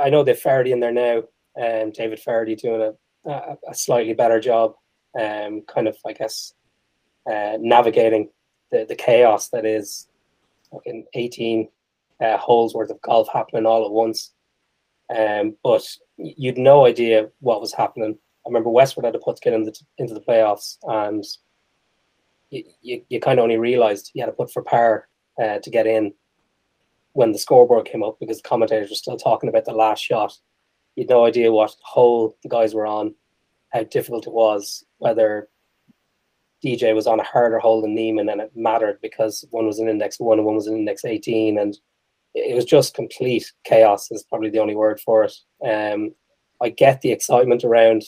[0.00, 1.18] I know they've Feherty in there now,
[1.62, 2.92] um, David Feherty doing a,
[3.26, 4.74] a, slightly better job,
[5.18, 6.54] um, kind of I guess
[7.30, 8.30] uh, navigating
[8.70, 10.08] the, the chaos that is
[10.70, 11.68] fucking 18
[12.20, 14.32] uh, holes worth of golf happening all at once.
[15.16, 15.86] Um, but
[16.16, 18.18] you'd no idea what was happening.
[18.44, 21.24] I remember Westwood had to put to get into, into the playoffs, and
[22.50, 25.08] you, you, you kind of only realized you had to put for par
[25.42, 26.12] uh, to get in
[27.12, 30.36] when the scoreboard came up because the commentators were still talking about the last shot.
[30.96, 33.14] You had no idea what hole the guys were on,
[33.72, 35.48] how difficult it was, whether
[36.64, 39.88] DJ was on a harder hole than Niemann, and it mattered because one was an
[39.88, 41.58] index one and one was an index 18.
[41.58, 41.78] And
[42.34, 45.34] it was just complete chaos, is probably the only word for it.
[45.64, 46.14] Um,
[46.60, 48.02] I get the excitement around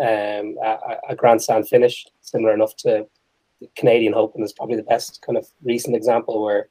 [0.00, 3.06] um, a, a grandstand finish, similar enough to
[3.60, 6.68] the Canadian Open is probably the best kind of recent example where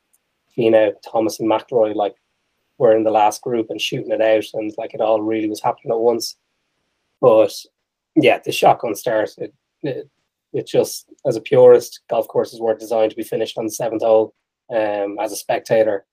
[0.56, 2.16] you know, Thomas, and McIlroy like
[2.78, 5.62] were in the last group and shooting it out, and like it all really was
[5.62, 6.38] happening at once.
[7.22, 7.54] But
[8.16, 10.10] yeah, the shotgun start, it, it,
[10.54, 14.04] it just as a purist, golf courses were designed to be finished on the seventh
[14.04, 14.34] hole.
[14.74, 16.06] Um, as a spectator,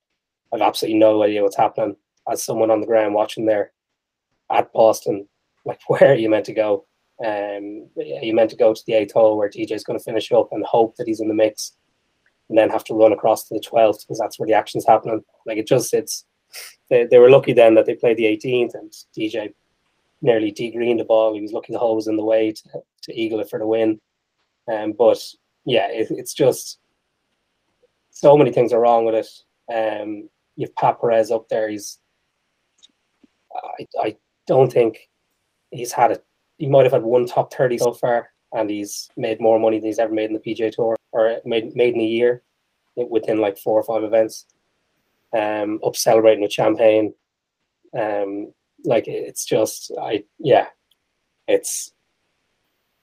[0.53, 1.95] I've absolutely no idea what's happening.
[2.29, 3.71] As someone on the ground watching there
[4.51, 5.27] at Boston,
[5.65, 6.85] like where are you meant to go?
[7.23, 10.49] Um, you meant to go to the eighth hole where DJ's going to finish up
[10.51, 11.73] and hope that he's in the mix,
[12.49, 15.23] and then have to run across to the twelfth because that's where the action's happening.
[15.45, 16.25] Like it just it's
[16.89, 19.53] they, they were lucky then that they played the 18th and DJ
[20.21, 21.33] nearly degreened the ball.
[21.33, 22.69] He was lucky the hole was in the way to,
[23.03, 23.99] to eagle it for the win.
[24.71, 25.23] Um, but
[25.65, 26.79] yeah, it, it's just
[28.11, 29.27] so many things are wrong with it.
[29.73, 31.69] Um, you've Pat Perez up there.
[31.69, 31.99] He's
[33.55, 35.09] I, I don't think
[35.71, 36.25] he's had it.
[36.57, 39.87] He might have had one top 30 so far, and he's made more money than
[39.87, 42.43] he's ever made in the PJ Tour or made, made in a year
[42.95, 44.45] within like four or five events
[45.37, 47.13] um, up celebrating with champagne.
[47.97, 50.67] Um, like it's just, I yeah,
[51.47, 51.93] it's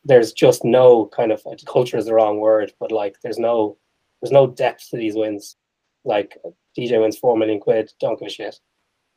[0.05, 3.77] there's just no kind of culture is the wrong word, but like there's no
[4.21, 5.57] there's no depth to these wins.
[6.05, 6.39] Like
[6.77, 8.59] DJ wins four million quid, don't give a shit.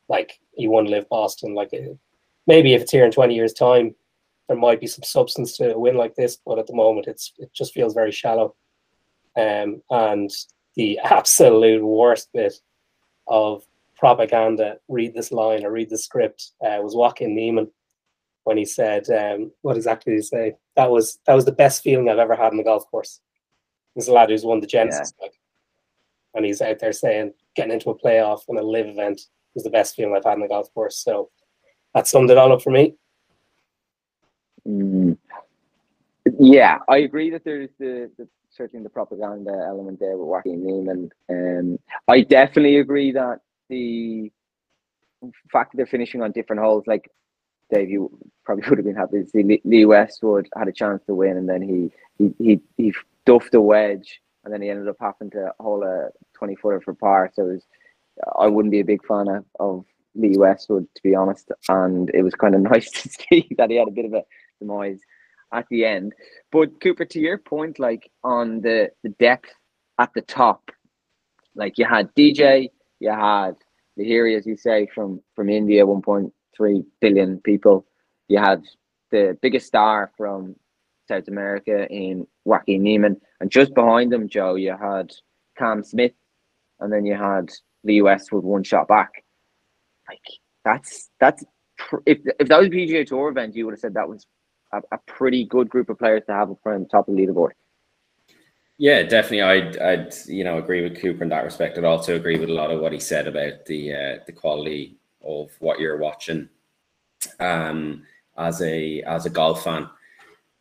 [0.09, 1.53] Like he won LIV Boston.
[1.53, 1.71] Like
[2.47, 3.95] maybe if it's here in twenty years' time,
[4.47, 7.33] there might be some substance to a win like this, but at the moment, it's
[7.37, 8.55] it just feels very shallow.
[9.37, 10.29] Um, and
[10.75, 12.53] the absolute worst bit
[13.27, 13.63] of
[13.97, 17.69] propaganda, read this line or read the script, uh, was Joaquin Niemann
[18.43, 20.55] when he said, um, what exactly did he say?
[20.75, 23.21] That was that was the best feeling I've ever had on the golf course.
[23.95, 25.25] This lad who's won the Genesis, yeah.
[25.25, 25.33] like,
[26.33, 29.21] and he's out there saying getting into a playoff and a LIV event
[29.53, 30.97] was the best feeling I've had on the golf course.
[30.97, 31.29] So
[31.93, 32.95] that summed it all up for me.
[34.67, 35.17] Mm.
[36.39, 38.27] Yeah, I agree that there's the, the
[38.61, 41.09] certainly the propaganda element there with Joaquin Niemann.
[41.29, 44.31] Um, I definitely agree that the
[45.51, 47.09] fact that they're finishing on different holes, like
[47.71, 51.15] Dave, you probably would have been happy to see Lee Westwood had a chance to
[51.15, 52.93] win, and then he he he, he
[53.25, 56.93] duffed a wedge, and then he ended up having to hole a twenty footer for
[56.93, 57.31] par.
[57.33, 57.63] So was,
[58.37, 62.21] I wouldn't be a big fan of, of Lee Westwood to be honest, and it
[62.21, 64.23] was kind of nice to see that he had a bit of a
[64.59, 65.01] demise
[65.53, 66.13] at the end.
[66.51, 69.49] But Cooper, to your point, like on the the depth
[69.99, 70.71] at the top,
[71.55, 73.55] like you had DJ, you had
[73.97, 77.85] the Lahiri, as you say, from from India, one point three billion people.
[78.27, 78.63] You had
[79.11, 80.55] the biggest star from
[81.07, 85.11] South America in Joaquin Niemann, and just behind them, Joe, you had
[85.57, 86.13] Cam Smith,
[86.79, 87.49] and then you had
[87.83, 89.23] the US with one shot back.
[90.07, 90.21] Like
[90.63, 91.43] that's that's
[92.05, 94.25] if if that was a PGA Tour event, you would have said that was
[94.73, 97.51] a, a pretty good group of players to have up front, top of the leaderboard.
[98.77, 99.43] Yeah, definitely.
[99.43, 101.77] I'd, I'd, you know, agree with Cooper in that respect.
[101.77, 104.97] I'd also agree with a lot of what he said about the uh, the quality
[105.23, 106.49] of what you're watching.
[107.39, 108.03] Um,
[108.37, 109.87] as a as a golf fan,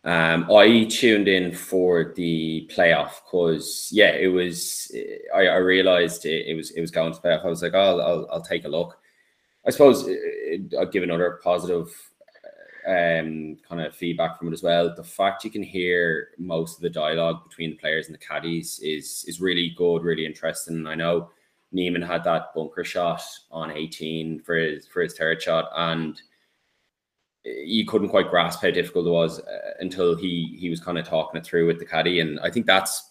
[0.04, 4.94] um, I tuned in for the playoff because yeah, it was.
[5.34, 7.44] I, I realized it, it, was it was going to playoff.
[7.44, 8.98] I was like, oh, I'll I'll, take a look.
[9.66, 12.09] I suppose uh, I'll give another positive
[12.86, 14.94] um, kind of feedback from it as well.
[14.94, 18.80] The fact you can hear most of the dialogue between the players and the caddies
[18.82, 20.86] is is really good, really interesting.
[20.86, 21.30] I know
[21.72, 26.20] Niemann had that bunker shot on 18 for his for his third shot, and
[27.44, 31.06] you couldn't quite grasp how difficult it was uh, until he he was kind of
[31.06, 32.20] talking it through with the caddy.
[32.20, 33.10] And I think that's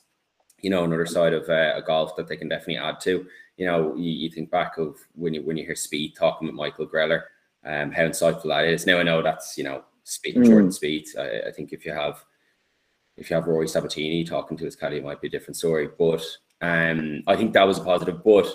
[0.62, 3.25] you know another side of uh, a golf that they can definitely add to.
[3.58, 6.55] You know, you, you think back of when you when you hear Spieth talking with
[6.55, 7.23] Michael Greller
[7.65, 8.86] um, how insightful that is.
[8.86, 10.48] Now I know that's you know speaking mm.
[10.48, 11.17] Jordan Spieth.
[11.17, 12.24] I, I, think if you have
[13.17, 15.89] if you have Rory Sabatini talking to his caddy, it might be a different story.
[15.98, 16.24] But
[16.62, 18.24] um, I think that was a positive.
[18.24, 18.48] But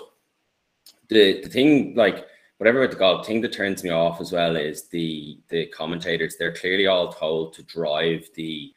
[1.09, 2.25] the the thing like
[2.57, 6.35] whatever with the golf thing that turns me off as well is the the commentators.
[6.37, 8.73] They're clearly all told to drive the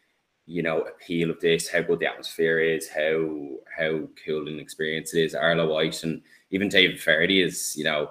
[0.46, 5.14] you know appeal of this, how good the atmosphere is, how how cool an experience
[5.14, 5.34] it is.
[5.34, 8.10] Arlo White and even David Feherty is you know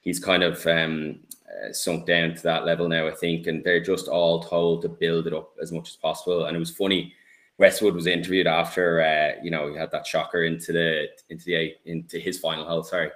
[0.00, 1.20] he's kind of um,
[1.54, 4.88] uh, sunk down to that level now, I think, and they're just all told to
[4.88, 6.46] build it up as much as possible.
[6.46, 7.12] And it was funny.
[7.58, 11.74] Westwood was interviewed after, uh, you know, he had that shocker into the into the
[11.84, 12.82] into his final hole.
[12.82, 13.10] Sorry,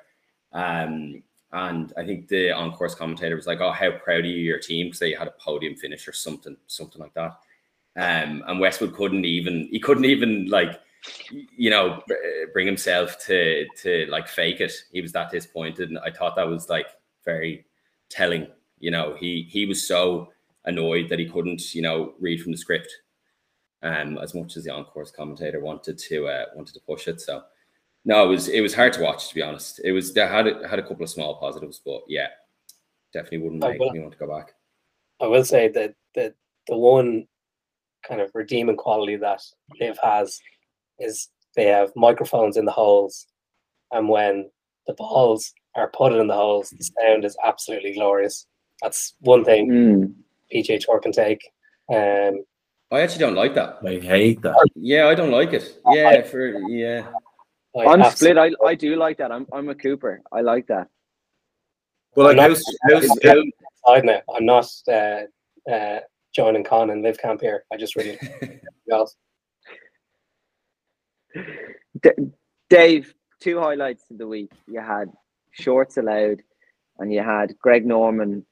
[0.52, 1.22] um,
[1.52, 4.58] and I think the on course commentator was like, "Oh, how proud are you your
[4.58, 7.32] team because they had a podium finish or something, something like that."
[7.96, 10.80] Um, and Westwood couldn't even he couldn't even like
[11.56, 12.02] you know
[12.52, 14.72] bring himself to to like fake it.
[14.92, 16.86] He was that disappointed, and I thought that was like
[17.24, 17.64] very
[18.08, 18.46] telling.
[18.78, 20.32] You know, he he was so
[20.64, 22.92] annoyed that he couldn't, you know, read from the script.
[23.80, 27.44] Um, as much as the on-course commentator wanted to uh, wanted to push it, so
[28.04, 29.80] no, it was it was hard to watch to be honest.
[29.84, 32.28] It was there had had a couple of small positives, but yeah,
[33.12, 34.54] definitely wouldn't make me want to go back.
[35.20, 36.34] I will say that the
[36.66, 37.26] the one
[38.06, 39.42] kind of redeeming quality that
[39.80, 40.40] Liv has
[40.98, 43.26] is they have microphones in the holes,
[43.92, 44.50] and when
[44.86, 48.46] the balls are put in the holes, the sound is absolutely glorious.
[48.82, 50.14] That's one thing Mm.
[50.52, 51.50] PGA Tour can take.
[51.92, 52.44] Um,
[52.90, 53.78] I actually don't like that.
[53.84, 54.56] I hate that.
[54.74, 55.78] Yeah, I don't like it.
[55.90, 57.06] Yeah, for yeah.
[57.76, 58.38] I I'm abs- split.
[58.38, 59.30] I, I do like that.
[59.30, 60.22] I'm I'm a Cooper.
[60.32, 60.88] I like that.
[62.16, 63.42] Well, like I'm how's, not- how's, how,
[63.86, 64.22] side now.
[64.34, 65.20] I'm not uh,
[65.70, 66.00] uh,
[66.34, 67.64] joining Con and LIV Camp here.
[67.72, 68.18] I just really
[68.90, 69.14] else.
[72.02, 72.10] D-
[72.70, 74.50] Dave, two highlights of the week.
[74.66, 75.10] You had
[75.52, 76.42] shorts allowed,
[76.98, 78.44] and you had Greg Norman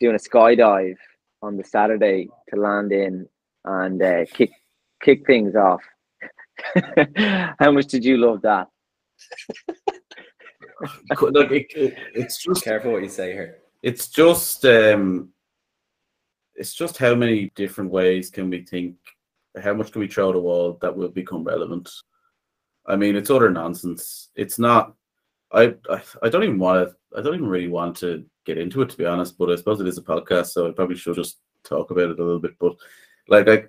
[0.00, 0.96] doing a skydive
[1.42, 3.28] on the Saturday to land in
[3.64, 4.50] and uh, kick
[5.02, 5.82] kick things off.
[7.58, 8.68] How much did you love that?
[11.10, 13.58] like it, it, it's just Careful what you say here.
[13.82, 15.30] it's just um
[16.54, 18.94] it's just how many different ways can we think
[19.60, 21.90] how much can we throw the wall that will become relevant
[22.86, 24.94] i mean it's utter nonsense it's not
[25.52, 28.82] i i, I don't even want to i don't even really want to get into
[28.82, 31.14] it to be honest but i suppose it is a podcast so i probably should
[31.14, 32.76] just talk about it a little bit but
[33.28, 33.64] like i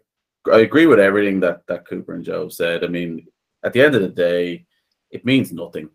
[0.51, 3.25] i agree with everything that that cooper and joe said i mean
[3.63, 4.65] at the end of the day
[5.11, 5.89] it means nothing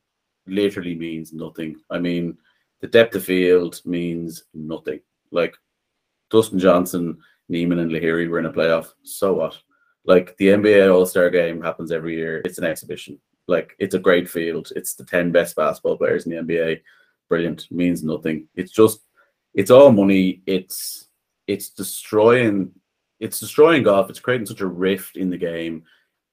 [0.46, 2.36] literally means nothing i mean
[2.84, 5.00] the depth of field means nothing.
[5.30, 5.56] Like
[6.30, 7.16] Dustin Johnson,
[7.48, 8.92] Niemann, and Lahiri were in a playoff.
[9.04, 9.56] So what?
[10.04, 12.42] Like the NBA All Star game happens every year.
[12.44, 13.18] It's an exhibition.
[13.46, 14.72] Like it's a great field.
[14.76, 16.80] It's the 10 best basketball players in the NBA.
[17.28, 17.70] Brilliant.
[17.70, 18.48] Means nothing.
[18.54, 19.00] It's just,
[19.54, 20.42] it's all money.
[20.46, 21.08] It's,
[21.46, 22.72] it's destroying,
[23.20, 24.10] it's destroying golf.
[24.10, 25.84] It's creating such a rift in the game.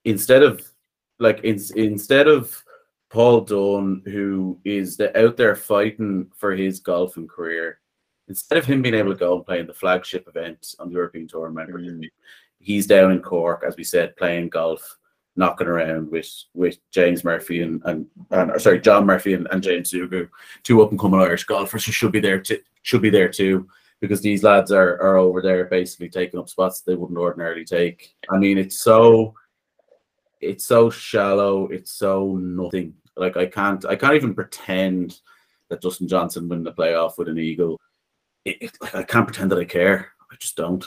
[0.04, 0.62] Instead of,
[1.18, 2.62] like, in, instead of,
[3.12, 7.78] Paul Dunne, who is the, out there fighting for his golfing career,
[8.26, 10.94] instead of him being able to go and play in the flagship event on the
[10.94, 12.08] European Tour, remember, mm.
[12.58, 14.96] he's down in Cork, as we said, playing golf,
[15.36, 19.62] knocking around with with James Murphy and and, and or sorry, John Murphy and, and
[19.62, 20.28] James Sugrue,
[20.62, 23.68] two up and coming Irish golfers who should be there to should be there too.
[24.00, 28.16] Because these lads are, are over there basically taking up spots they wouldn't ordinarily take.
[28.30, 29.34] I mean, it's so
[30.40, 32.94] it's so shallow, it's so nothing.
[33.16, 35.20] Like I can't I can't even pretend
[35.68, 37.80] that Dustin Johnson win the playoff with an eagle.
[38.44, 40.12] It, it- like, I can't pretend that I care.
[40.30, 40.84] I just don't.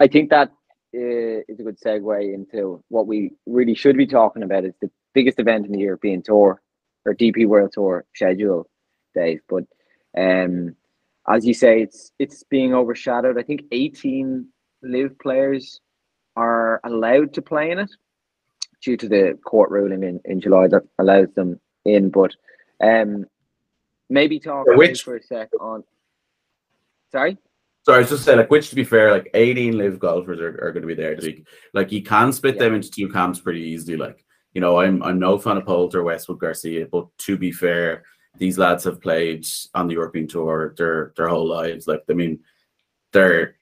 [0.00, 0.50] I think that
[0.92, 4.64] is a good segue into what we really should be talking about.
[4.64, 6.60] Is the biggest event in the European Tour
[7.04, 8.68] or DP World Tour schedule,
[9.14, 9.40] Dave.
[9.48, 9.64] But
[10.16, 10.76] um,
[11.28, 13.38] as you say, it's it's being overshadowed.
[13.38, 14.46] I think 18
[14.82, 15.80] LIV players
[16.36, 17.90] are allowed to play in it
[18.82, 22.10] due to the court ruling in, in July that allows them in.
[22.10, 22.32] But
[22.82, 23.24] um,
[24.08, 25.84] maybe talk For which- for a sec on.
[27.12, 27.38] Sorry.
[27.86, 30.58] So I was just saying, like, which to be fair, like 18 LIV golfers are,
[30.60, 31.46] are going to be there this week.
[31.72, 32.64] Like, you can split Yeah.
[32.64, 33.96] them into two camps pretty easily.
[33.96, 38.02] Like, you know, I'm I'm no fan of Poulter, Westwood, Garcia, but to be fair,
[38.38, 41.86] these lads have played on the European tour their their whole lives.
[41.86, 42.40] Like, I mean,
[43.12, 43.54] they're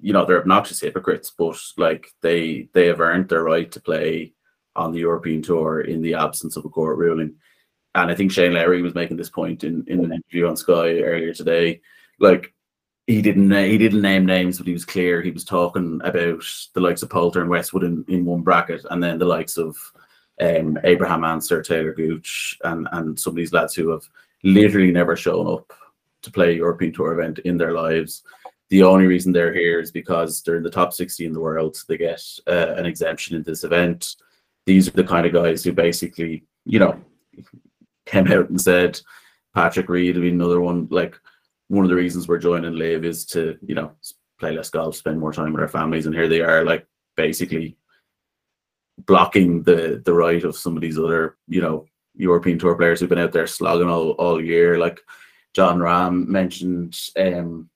[0.00, 4.34] you know they're obnoxious hypocrites, but like they they have earned their right to play
[4.74, 7.36] on the European tour in the absence of a court ruling.
[7.94, 10.98] And I think Shane Lowry was making this point in, in an interview on Sky
[10.98, 11.80] earlier today.
[12.18, 12.52] Like
[13.06, 15.22] he didn't he didn't name names, but he was clear.
[15.22, 16.42] He was talking about
[16.74, 19.76] the likes of Poulter and Westwood in, in one bracket, and then the likes of
[20.40, 24.02] um, Abraham Ancer, Taylor Gooch, and and some of these lads who have
[24.42, 25.72] literally never shown up
[26.22, 28.22] to play a European Tour event in their lives.
[28.68, 31.76] The only reason they're here is because they're in the top 60 in the world.
[31.88, 34.16] They get uh, an exemption in this event.
[34.64, 37.00] These are the kind of guys who basically, you know,
[38.06, 39.00] came out and said,
[39.54, 40.88] Patrick Reed will be another one.
[40.90, 41.16] Like,
[41.68, 43.92] one of the reasons we're joining LIV is to, you know,
[44.38, 46.06] play less golf, spend more time with our families.
[46.06, 46.86] And here they are, like,
[47.16, 47.76] basically
[48.98, 53.08] blocking the the right of some of these other, you know, European tour players who've
[53.08, 54.78] been out there slogging all, all year.
[54.78, 55.00] Like
[55.54, 57.68] Jon Rahm mentioned um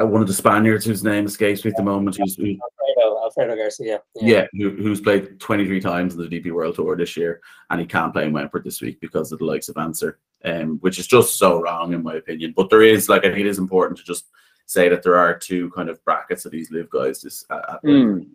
[0.00, 3.22] uh, one of the Spaniards whose name escapes me at the moment, who's who, Alfredo,
[3.22, 4.02] Alfredo Garcia.
[4.16, 7.86] yeah, who, who's played 23 times in the DP World Tour this year, and he
[7.86, 11.06] can't play in Wentworth this week because of the likes of Ancer, um, which is
[11.06, 12.52] just so wrong in my opinion.
[12.56, 14.26] But there is, like, I think it is important to just
[14.66, 17.22] say that there are two kind of brackets of these LIV guys.
[17.22, 18.28] This, Mm.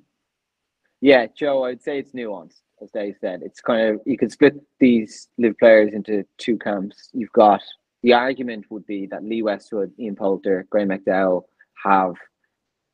[1.01, 3.41] Yeah, Joe, I'd say it's nuanced, as Dave said.
[3.41, 7.09] It's kind of you could split these LIV players into two camps.
[7.13, 7.61] You've got
[8.03, 11.43] the argument would be that Lee Westwood, Ian Poulter, Graeme McDowell
[11.83, 12.15] have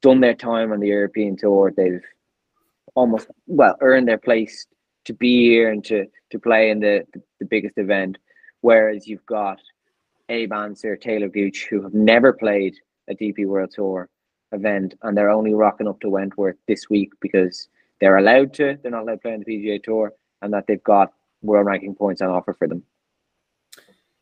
[0.02, 1.74] done their time on the European tour.
[1.76, 2.04] They've
[2.94, 4.68] almost well earned their place
[5.06, 8.18] to be here and to to play in the the, the biggest event.
[8.66, 9.62] Whereas you've got
[10.28, 12.76] Abe Ancer, Taylor Gooch, who have never played
[13.08, 14.10] a DP World Tour
[14.54, 17.68] event, and they're only rocking up to Wentworth this week because
[18.02, 18.80] they're allowed to.
[18.82, 21.14] They're not allowed to play on the PGA Tour, and that they've got
[21.44, 22.82] world ranking points on offer for them.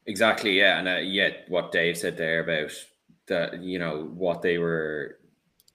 [0.07, 2.73] Exactly, yeah, and uh, what Dave said there about
[3.27, 5.19] the you know what they were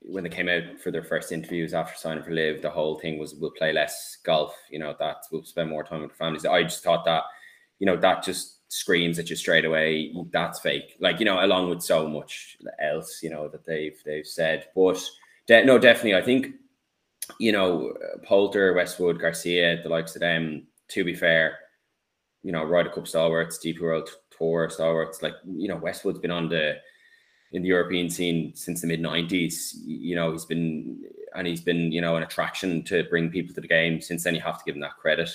[0.01, 3.19] when they came out for their first interviews after signing for LIV, the whole thing
[3.19, 4.55] was we'll play less golf.
[4.69, 6.45] You know that we'll spend more time with the families.
[6.45, 7.23] I just thought that
[7.79, 10.15] you know that just screams at you straight away.
[10.31, 10.97] That's fake.
[11.01, 14.69] Like you know, along with so much else, you know that they've they've said.
[14.75, 15.03] But
[15.47, 16.55] de- no, definitely, I think
[17.39, 17.95] you know
[18.25, 20.67] Poulter, Westwood, Garcia, the likes of them.
[20.93, 21.59] To be fair,
[22.43, 25.23] you know, Ryder Cup stalwarts, DP World Tour stalwarts.
[25.23, 26.77] Like you know, Westwood's been on the
[27.53, 29.73] in the European scene since the mid '90s.
[29.85, 31.03] You know, he's been
[31.35, 34.01] and he's been you know an attraction to bring people to the game.
[34.01, 35.31] Since then, you have to give him that credit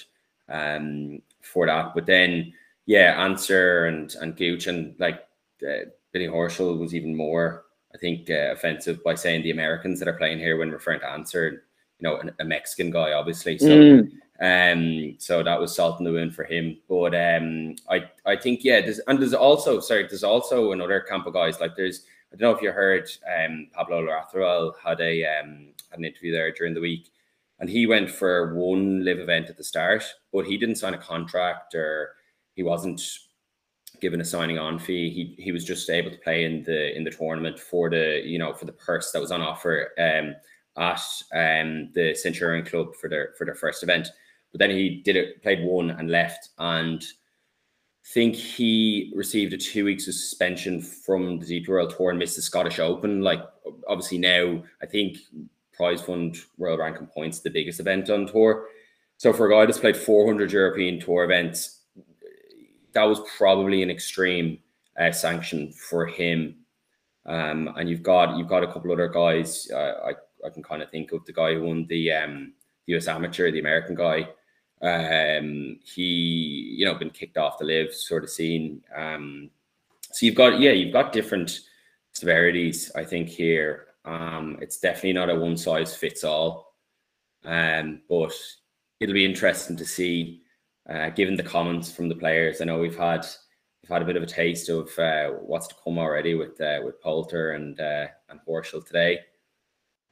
[0.50, 1.94] um, for that.
[1.94, 2.54] But then,
[2.86, 5.26] yeah, Ancer and and Gooch and like
[5.68, 10.08] uh, Billy Horschel was even more, I think, uh, offensive by saying the Americans that
[10.08, 11.64] are playing here when referring to Ancer,
[12.00, 13.58] You know, a Mexican guy, obviously.
[13.58, 13.68] So.
[13.68, 14.12] Mm
[14.44, 16.78] um, so that was salt in the wound for him.
[16.90, 21.28] But um, I I think yeah, there's and there's also sorry, there's also another camp
[21.28, 25.24] of guys like there's I don't know if you heard um, Pablo Larrazábal had a
[25.26, 27.12] um, had an interview there during the week,
[27.60, 30.04] and he went for one LIV event at the start,
[30.34, 32.16] but he didn't sign a contract or
[32.56, 33.02] he wasn't
[34.02, 35.10] given a signing on fee.
[35.10, 38.40] He he was just able to play in the in the tournament for the you
[38.40, 40.36] know for the purse that was on offer um,
[40.78, 41.02] at
[41.34, 44.10] um, the Centurion Club for their for their first event.
[44.52, 47.04] But then he did it, played one and left, and
[48.06, 52.42] think he received a two week suspension from the DP World Tour and missed the
[52.42, 53.22] Scottish Open.
[53.22, 53.42] Like
[53.88, 55.18] obviously now, I think
[55.74, 58.68] prize fund World Ranking Points the biggest event on tour.
[59.18, 61.80] So for a guy that's played 400 European Tour events,
[62.94, 64.60] that was probably an extreme
[65.00, 66.56] uh, sanction for him.
[67.26, 69.70] Um, and you've got you've got a couple other guys.
[69.72, 70.14] Uh, I
[70.46, 72.54] I can kind of think of the guy who won the um,
[72.88, 74.28] US Amateur, the American guy.
[74.82, 78.84] Um, he, you know, been kicked off the LIV sort of scene.
[78.94, 79.50] Um,
[80.12, 81.62] so you've got, yeah, you've got different
[82.12, 83.88] severities, I think, here.
[84.04, 86.76] Um, it's definitely not a one size fits all.
[87.46, 88.34] Um, but
[89.00, 90.43] it'll be interesting to see,
[90.90, 92.62] uh, given the comments from the players.
[92.62, 93.26] I know we've had
[93.82, 96.80] we've had a bit of a taste of uh, what's to come already with uh,
[96.84, 99.20] with Poulter and uh, and Horschel today.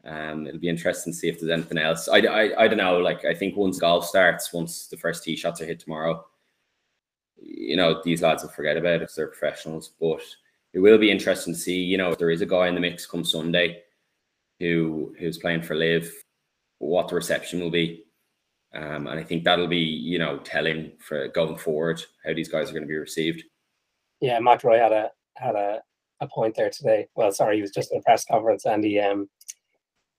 [0.03, 2.07] Um, it'll be interesting to see if there's anything else.
[2.07, 2.97] I, I, I don't know.
[2.97, 6.25] Like I think once golf starts, once the first tee shots are hit tomorrow,
[7.37, 9.91] you know these lads will forget about it because they're professionals.
[9.99, 10.21] But
[10.73, 11.81] it will be interesting to see.
[11.81, 13.83] You know, if there is a guy in the mix come Sunday,
[14.59, 16.11] who who's playing for LIV,
[16.79, 18.05] what the reception will be.
[18.73, 22.69] Um, and I think that'll be, you know, telling for going forward how these guys
[22.69, 23.43] are going to be received.
[24.21, 25.81] Yeah, McIlroy had a had a,
[26.21, 27.07] a point there today.
[27.15, 29.29] Well, sorry, he was just in a press conference and he um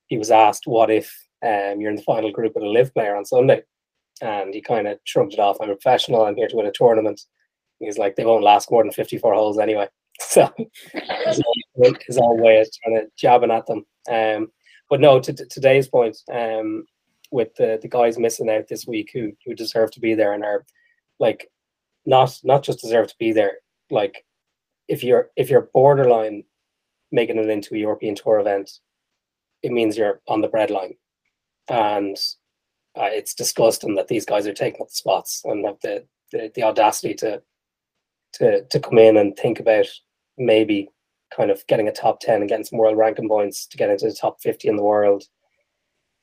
[0.09, 3.17] he was asked, "What if um, you're in the final group with a LIV player
[3.17, 3.63] on Sunday?"
[4.21, 5.57] And he kind of shrugged it off.
[5.61, 6.25] I'm a professional.
[6.25, 7.23] I'm here to win a tournament.
[7.81, 9.89] He's like, they won't last more than 54 holes anyway.
[10.21, 10.49] So
[12.07, 13.85] his own way of trying to jabbing at them.
[14.11, 14.53] Um,
[14.89, 16.85] but no, to, to today's point, um,
[17.33, 20.45] with the, the guys missing out this week who who deserve to be there and
[20.45, 20.65] are
[21.19, 21.51] like
[22.07, 23.59] not not just deserve to be there.
[23.91, 24.25] Like
[24.89, 26.45] if you're if you're borderline
[27.11, 28.71] making it into a European tour event,
[29.63, 30.97] it means you're on the breadline.
[31.69, 32.17] And
[32.97, 36.51] uh, it's disgusting that these guys are taking up the spots and have the, the,
[36.55, 37.43] the audacity to
[38.35, 39.87] to to come in and think about
[40.39, 40.89] maybe
[41.35, 44.07] kind of getting a top 10 and getting some world ranking points to get into
[44.07, 45.25] the top 50 in the world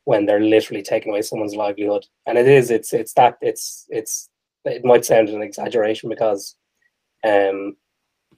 [0.09, 4.29] when they're literally taking away someone's livelihood and it is it's it's that it's it's
[4.65, 6.55] it might sound an exaggeration because
[7.23, 7.75] um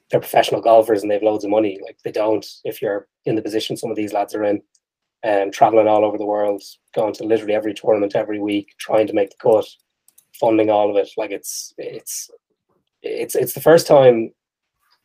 [0.10, 3.42] they're professional golfers and they've loads of money like they don't if you're in the
[3.42, 4.62] position some of these lads are in
[5.24, 6.64] um, traveling all over the world,
[6.96, 9.66] going to literally every tournament every week, trying to make the cut,
[10.40, 11.10] funding all of it.
[11.18, 12.30] Like it's it's
[13.04, 14.32] it's it's the first time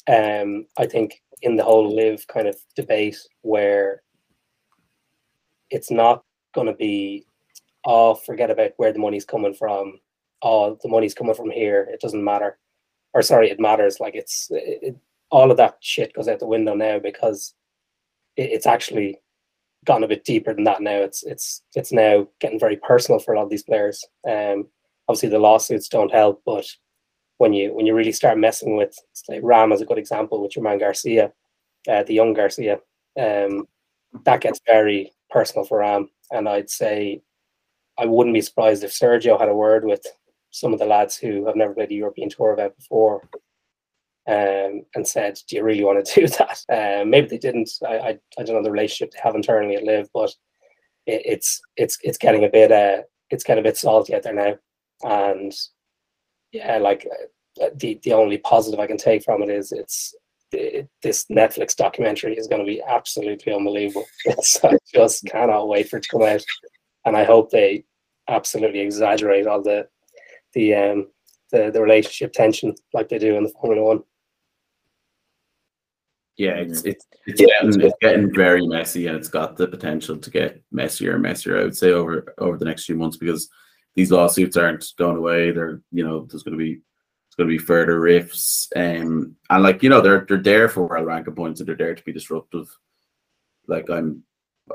[0.09, 4.03] um, I think in the whole LIV kind of debate where
[5.71, 6.23] it's not
[6.57, 7.25] going to be
[7.85, 10.01] oh forget about where the money's coming from
[10.43, 12.59] oh the money's coming from here it doesn't matter
[13.15, 14.97] or sorry it matters like it's it,
[15.31, 17.55] all of that shit goes out the window now because
[18.37, 19.21] it, it's actually
[19.87, 20.97] gone a bit deeper than that now.
[20.97, 24.05] It's it's it's now getting very personal for a lot of these players.
[24.29, 24.67] Um,
[25.09, 26.67] obviously the lawsuits don't help, but
[27.39, 28.95] when you when you really start messing with
[29.29, 31.33] like Rahm as a good example with your man Garcia,
[31.89, 32.79] uh, the young Garcia,
[33.19, 33.67] um,
[34.25, 36.09] that gets very personal for Rahm.
[36.31, 37.23] And I'd say
[37.99, 40.05] I wouldn't be surprised if Sergio had a word with
[40.51, 43.29] some of the lads who have never played a European Tour event before
[44.29, 47.71] um, and said, "Do you really want to do that?" Um, maybe they didn't.
[47.87, 50.35] I, I, I don't know the relationship they have internally at LIV, but
[51.07, 54.35] it, it's it's it's getting a bit uh, it's getting a bit salty out there
[54.35, 54.57] now,
[55.03, 55.53] and
[56.53, 57.07] yeah, like
[57.63, 60.15] uh, the the only positive I can take from it is it's
[60.53, 64.05] it, this Netflix documentary is going to be absolutely unbelievable.
[64.27, 66.45] It's, I just cannot wait for it to come out,
[67.05, 67.85] and I hope they
[68.29, 69.89] absolutely exaggerate all the
[70.55, 71.09] the um
[71.53, 74.03] the, the relationship tension like they do in the Formula One.
[76.37, 80.19] Yeah, it's it's it's, yeah, getting, it's getting very messy, and it's got the potential
[80.19, 81.59] to get messier and messier.
[81.59, 83.49] I would say over over the next few months because
[83.95, 85.51] these lawsuits aren't going away.
[85.51, 86.83] They're you know there's going to be it's
[87.37, 91.07] going to be further rifts, um, and like you know they're they're there for world
[91.07, 92.69] ranking points and they're there to be disruptive.
[93.67, 94.23] Like I'm,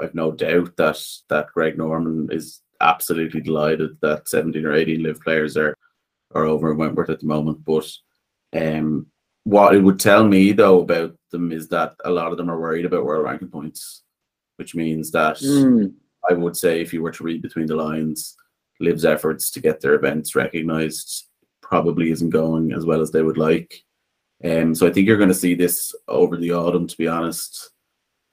[0.01, 5.21] I've no doubt that that Greg Norman is absolutely delighted that 17 or 18 LIV
[5.21, 5.75] players are
[6.33, 7.89] are over in Wentworth at the moment, but
[8.53, 9.07] um
[9.43, 12.59] what it would tell me though about them is that a lot of them are
[12.59, 14.03] worried about world ranking points,
[14.57, 15.93] which means that Mm.
[16.29, 18.35] I would say if you were to read between the lines,
[18.79, 21.27] Liv's efforts to get their events recognized
[21.71, 23.81] probably isn't going as well as they would like.
[24.43, 27.71] Um, so I think you're going to see this over the autumn, to be honest,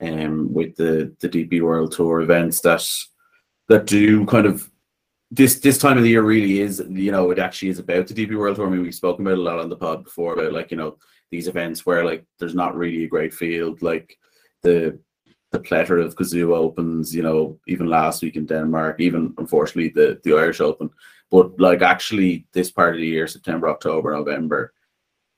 [0.03, 2.85] um, with the the DP World Tour events that
[3.69, 4.69] that do kind of
[5.31, 8.15] this this time of the year really is you know it actually is about the
[8.15, 8.67] DP World Tour.
[8.67, 10.97] I mean we've spoken about a lot on the pod before about like you know
[11.31, 14.17] these events where like there's not really a great field like
[14.63, 14.99] the
[15.51, 20.21] the plethora of Cazoo Opens, you know, even last week in Denmark, even unfortunately the
[20.25, 20.91] the Irish Open,
[21.31, 24.73] but like actually this part of the year, September, October, November,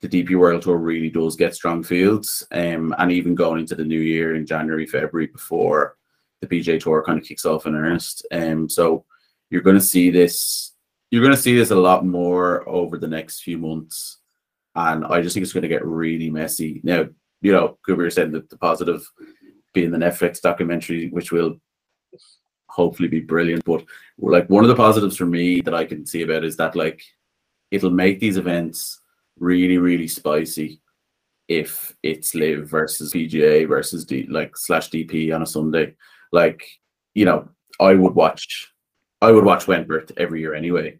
[0.01, 3.85] the DP World Tour really does get strong fields, um, and even going into the
[3.85, 5.97] new year in January, February before
[6.41, 9.05] the PGA Tour kind of kicks off in earnest, um, so
[9.49, 10.73] you're going to see this
[11.11, 14.19] you're going to see this a lot more over the next few months
[14.75, 16.81] and i just think it's going to get really messy.
[16.83, 17.07] Now
[17.41, 19.05] you know Cooper said that the positive
[19.73, 21.55] being the netflix documentary which will
[22.67, 23.83] hopefully be brilliant but
[24.17, 27.01] like one of the positives for me that i can see about is that like
[27.69, 29.01] it'll make these events
[29.39, 30.81] really really spicy
[31.47, 35.93] if it's LIV versus pga versus d like slash dp on a sunday
[36.31, 36.65] like
[37.13, 37.47] you know
[37.79, 38.71] i would watch
[39.21, 40.99] I would watch Wentworth every year anyway.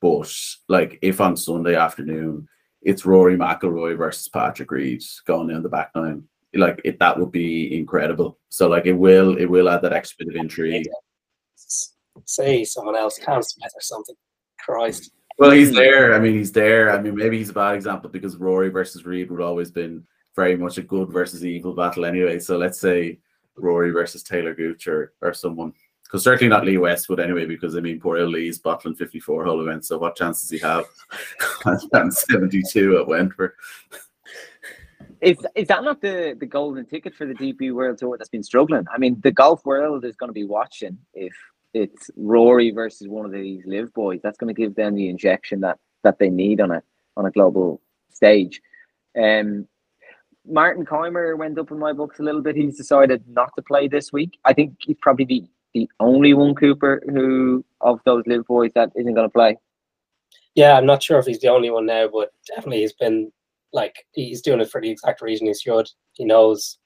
[0.00, 0.32] But
[0.68, 2.48] like if on Sunday afternoon
[2.82, 6.22] it's Rory McIlroy versus Patrick Reed going down the back nine,
[6.58, 8.38] like it that would be incredible.
[8.48, 10.86] So like it will it will add that extra bit of intrigue.
[12.24, 14.16] Say someone else, Cam Smith or something.
[14.58, 15.12] Christ.
[15.38, 16.14] Well, he's there.
[16.14, 16.90] I mean, he's there.
[16.90, 20.04] I mean, maybe he's a bad example because Rory versus Reed would always been
[20.34, 22.40] very much a good versus evil battle anyway.
[22.40, 23.20] So let's say
[23.56, 25.72] Rory versus Taylor Gooch or, or someone.
[26.02, 29.60] Because certainly not Lee Westwood anyway, because I mean, poor old Lee's bottling 54 whole
[29.60, 29.88] events.
[29.88, 30.86] So what chance does he have?
[31.92, 33.52] and 72 at Wentworth.
[35.20, 38.42] Is is that not the the golden ticket for the DP World Tour that's been
[38.42, 38.84] struggling?
[38.92, 41.32] I mean, the golf world is going to be watching if
[41.74, 44.20] it's Rory versus one of these LIV boys.
[44.22, 46.82] That's going to give them the injection that that they need on a
[47.16, 48.60] on a global stage.
[49.20, 49.66] Um,
[50.46, 52.56] Martin Kaymer went up in my books a little bit.
[52.56, 54.38] He's decided not to play this week.
[54.44, 55.44] I think he's probably the,
[55.74, 59.56] the only one Cooper who of those LIV boys that isn't going to play.
[60.54, 63.30] Yeah, I'm not sure if he's the only one now, but definitely he's been
[63.72, 65.88] like he's doing it for the exact reason he should.
[66.14, 66.78] He knows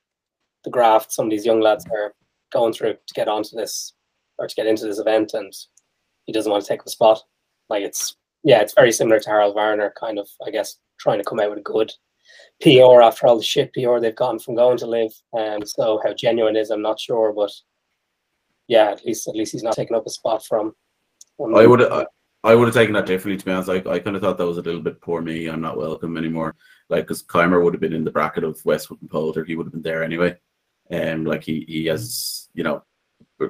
[0.64, 2.14] the graft some of these young lads are
[2.52, 3.94] going through to get onto this
[4.38, 5.52] or to get into this event, and
[6.24, 7.22] he doesn't want to take the spot.
[7.68, 11.24] Like it's yeah, it's very similar to Harold Varner, kind of I guess trying to
[11.24, 11.92] come out with a good
[12.60, 15.12] PR after all the shit PR they've gotten from going to LIV.
[15.36, 17.50] Um, so how genuine is, I'm not sure, but
[18.68, 20.74] yeah, at least at least he's not taking up a spot from.
[21.54, 22.06] I would I,
[22.44, 23.70] I would have taken that differently to be honest.
[23.70, 25.46] I, I kind of thought that was a little bit poor me.
[25.46, 26.56] I'm not welcome anymore.
[26.88, 29.66] Like because Kaymer would have been in the bracket of Westwood and Poulter, he would
[29.66, 30.36] have been there anyway.
[30.90, 32.82] Um, like he he has you know,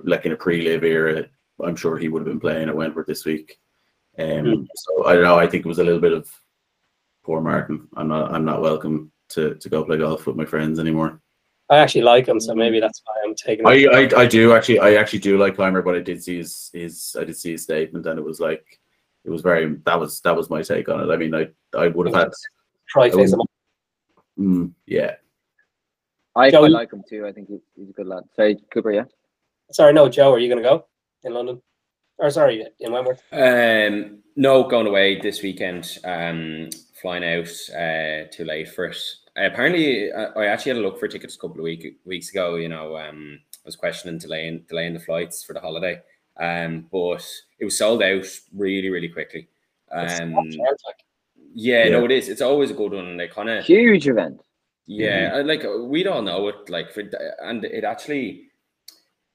[0.04, 1.26] like in a pre-LIV era,
[1.64, 3.58] I'm sure he would have been playing at Wentworth this week.
[4.18, 4.66] Um, Mm.
[4.74, 5.38] so I don't know.
[5.38, 6.28] I think it was a little bit of
[7.24, 7.88] poor Martin.
[7.96, 11.18] I'm not I'm not welcome to to go play golf with my friends anymore.
[11.70, 13.66] I actually like him, so maybe that's why I'm taking.
[13.66, 13.86] I.
[13.90, 17.16] I I do actually I actually do like Kaymer, but I did see his his
[17.18, 18.78] I did see his statement and it was like
[19.24, 21.12] it was very that was that was my take on it.
[21.12, 22.32] I mean I I would have had
[22.88, 23.40] Try face him.
[23.40, 23.46] up.
[24.38, 25.14] mm, yeah
[26.34, 27.26] I Joe, quite like him too.
[27.26, 28.24] I think he's, he's a good lad.
[28.34, 28.92] Sorry, Cooper.
[28.92, 29.04] Yeah.
[29.70, 30.86] Sorry, no, Joe, are you going to go
[31.24, 31.60] in London?
[32.18, 33.22] Or sorry, in Wentworth.
[33.32, 35.98] Um, no, going away this weekend.
[36.04, 36.70] Um,
[37.00, 38.96] flying out uh, too late for it.
[39.36, 42.30] Uh, apparently, I, I actually had a look for tickets a couple of week, weeks
[42.30, 42.56] ago.
[42.56, 46.00] You know, um, I was questioning delaying delaying the flights for the holiday,
[46.42, 47.24] um, but
[47.58, 49.48] it was sold out really, really quickly.
[49.90, 50.34] Um,
[51.54, 51.88] yeah, Yeah.
[51.90, 52.28] no, it is.
[52.28, 53.06] It's always a good one.
[53.06, 54.40] and They kind of Huge event.
[54.86, 55.62] yeah, I- like
[55.92, 56.68] we'd all know it.
[56.68, 57.02] Like for
[57.42, 58.48] and it actually,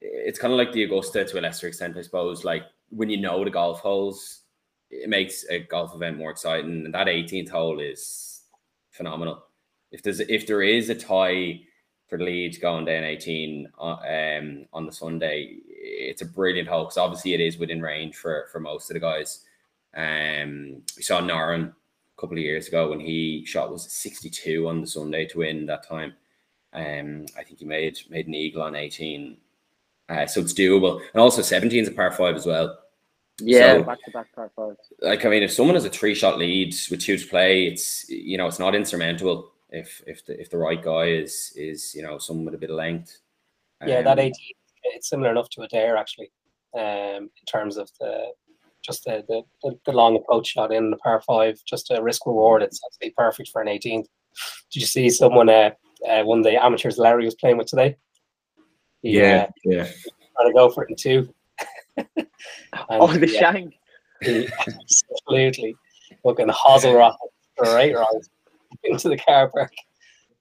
[0.02, 2.44] it's kind of like the Augusta to a lesser extent, I suppose.
[2.44, 4.42] Like when you know the golf holes,
[4.90, 6.86] it makes a golf event more exciting.
[6.86, 8.42] And that 18th hole is
[8.92, 9.44] phenomenal.
[9.92, 11.62] If there's if there is a tie
[12.08, 16.84] for the lead going down 18 uh, um, on the Sunday, it's a brilliant hole
[16.86, 19.44] because obviously it is within range for for most of the guys.
[19.96, 24.82] Um, we saw Noren a couple of years ago when he shot was 62 on
[24.82, 26.14] the Sunday to win that time.
[26.74, 29.38] Um, I think he made made an eagle on 18.
[30.10, 31.02] Uh, so it's doable.
[31.14, 32.78] And also 17 is a par five as well.
[33.40, 34.94] Yeah, So- back to back par fives.
[35.02, 38.10] Like I mean, if someone has a three shot lead with two to play, it's
[38.10, 39.52] you know it's not insurmountable.
[39.70, 42.70] If if the if the right guy is is you know someone with a bit
[42.70, 43.20] of length.
[43.86, 44.34] Yeah, that Um, 18,
[44.96, 46.32] it's similar enough to Adare actually,
[46.74, 48.32] um, in terms of the
[48.82, 52.26] just the, the, the, the long approach shot in the par five, just a risk
[52.26, 52.64] reward.
[52.64, 54.02] It's absolutely perfect for an 18.
[54.02, 55.72] Did you see someone, uh,
[56.08, 57.98] uh, one of the amateurs Lowry was playing with today?
[59.02, 59.84] He, Yeah, uh, yeah.
[60.38, 61.34] trying to go for it in two.
[62.90, 63.74] And, Oh, the yeah, shank.
[64.22, 65.76] he absolutely
[66.24, 68.28] fucking hosel rocket right right
[68.84, 69.74] into the car park.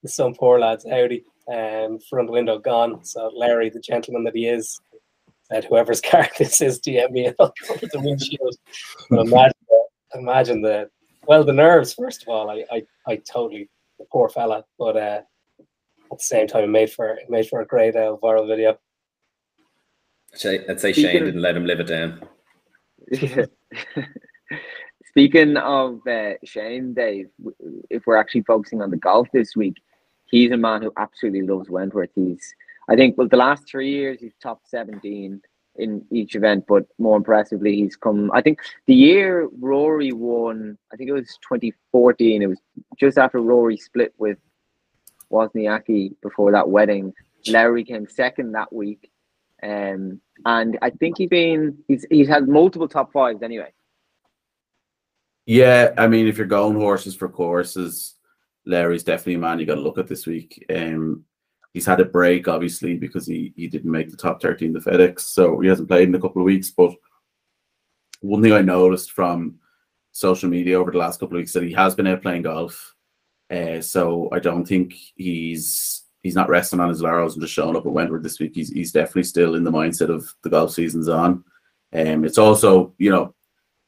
[0.05, 3.03] Some poor lad's Audi, um, front window gone.
[3.03, 4.79] So Lowry, the gentleman that he is,
[5.51, 7.31] said, "Whoever's car this is, DM me.
[7.39, 8.55] I'll cover the windshield."
[9.09, 10.89] But imagine, the, imagine the
[11.25, 11.93] well, the nerves.
[11.93, 13.69] First of all, I, I, I totally
[13.99, 15.21] the poor fella, but uh,
[16.11, 18.77] at the same time, it made for it made for a great uh, viral video.
[20.33, 22.21] I'd say, I'd say Shane didn't let him live it down.
[25.17, 27.29] Speaking of uh, Shane, Dave,
[27.89, 29.77] if we're actually focusing on the golf this week,
[30.25, 32.11] he's a man who absolutely loves Wentworth.
[32.13, 32.53] He's,
[32.87, 35.41] I think, well, the last three years he's top seventeen
[35.75, 38.29] in each event, but more impressively, he's come.
[38.31, 42.43] I think the year Rory won, I think it was 2014.
[42.43, 42.59] It was
[42.99, 44.37] just after Rory split with
[45.31, 47.11] Wozniacki before that wedding.
[47.47, 49.09] Lowry came second that week.
[49.63, 53.73] Um, and I think he's been he's he's had multiple top fives anyway.
[55.47, 58.15] Yeah, I mean, if you're going horses for courses,
[58.65, 60.65] Lowry's definitely a man you got to look at this week.
[60.69, 61.23] Um,
[61.73, 65.21] he's had a break, obviously, because he, he didn't make the top 13 the FedEx,
[65.21, 66.69] so he hasn't played in a couple of weeks.
[66.69, 66.93] But
[68.19, 69.55] one thing I noticed from
[70.11, 72.93] social media over the last couple of weeks that he has been out playing golf.
[73.49, 77.77] Uh, so I don't think he's he's not resting on his laurels and just showing
[77.77, 78.51] up at Wentworth this week.
[78.53, 81.45] He's he's definitely still in the mindset of the golf season's on.
[81.93, 83.33] Um, it's also you know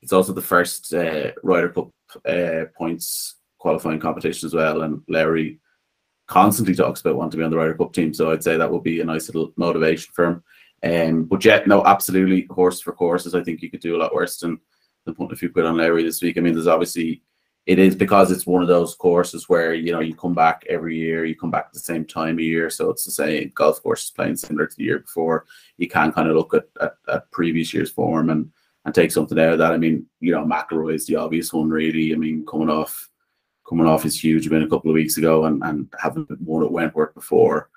[0.01, 1.89] it's also the first uh, Ryder Cup
[2.25, 4.81] uh, points qualifying competition as well.
[4.83, 5.59] And Lowry
[6.27, 8.13] constantly talks about wanting to be on the Ryder Cup team.
[8.13, 10.43] So I'd say that would be a nice little motivation for him.
[10.81, 13.35] Um, but yet, no, absolutely, horse for courses.
[13.35, 14.59] I think you could do a lot worse than,
[15.05, 16.37] than putting a few quid on Lowry this week.
[16.37, 17.21] I mean, there's obviously,
[17.65, 20.97] it is because it's one of those courses where, you know, you come back every
[20.97, 22.69] year, you come back at the same time of year.
[22.69, 25.45] So it's the same golf course is playing similar to the year before.
[25.77, 28.49] You can kind of look at, at, at previous year's form and
[28.85, 29.73] and take something out of that.
[29.73, 32.13] I mean, you know, McIlroy is the obvious one, really.
[32.13, 33.09] I mean, coming off
[33.67, 36.71] coming off his huge win a couple of weeks ago and, and having won at
[36.71, 37.69] Wentworth before.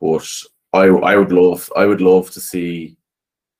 [0.00, 0.28] But
[0.72, 2.96] I I would love I would love to see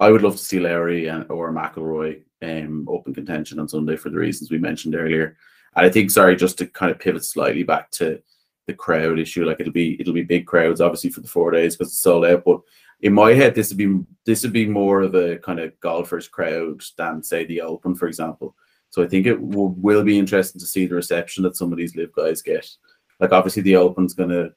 [0.00, 3.96] I would love to see Lowry and or McIlroy um up in contention on Sunday
[3.96, 5.36] for the reasons we mentioned earlier.
[5.76, 8.20] And I think sorry, just to kind of pivot slightly back to
[8.66, 11.76] the crowd issue, like it'll be it'll be big crowds obviously for the four days
[11.76, 12.60] because it's sold out, but
[13.00, 16.28] in my head, this would be this would be more of a kind of golfers
[16.28, 18.56] crowd than say the Open, for example.
[18.90, 21.78] So I think it will, will be interesting to see the reception that some of
[21.78, 22.68] these LIV guys get.
[23.20, 24.50] Like obviously the Open's gonna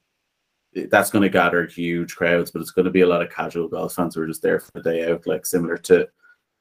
[0.88, 4.14] that's gonna gather huge crowds, but it's gonna be a lot of casual golf fans
[4.14, 6.08] who are just there for the day out, like similar to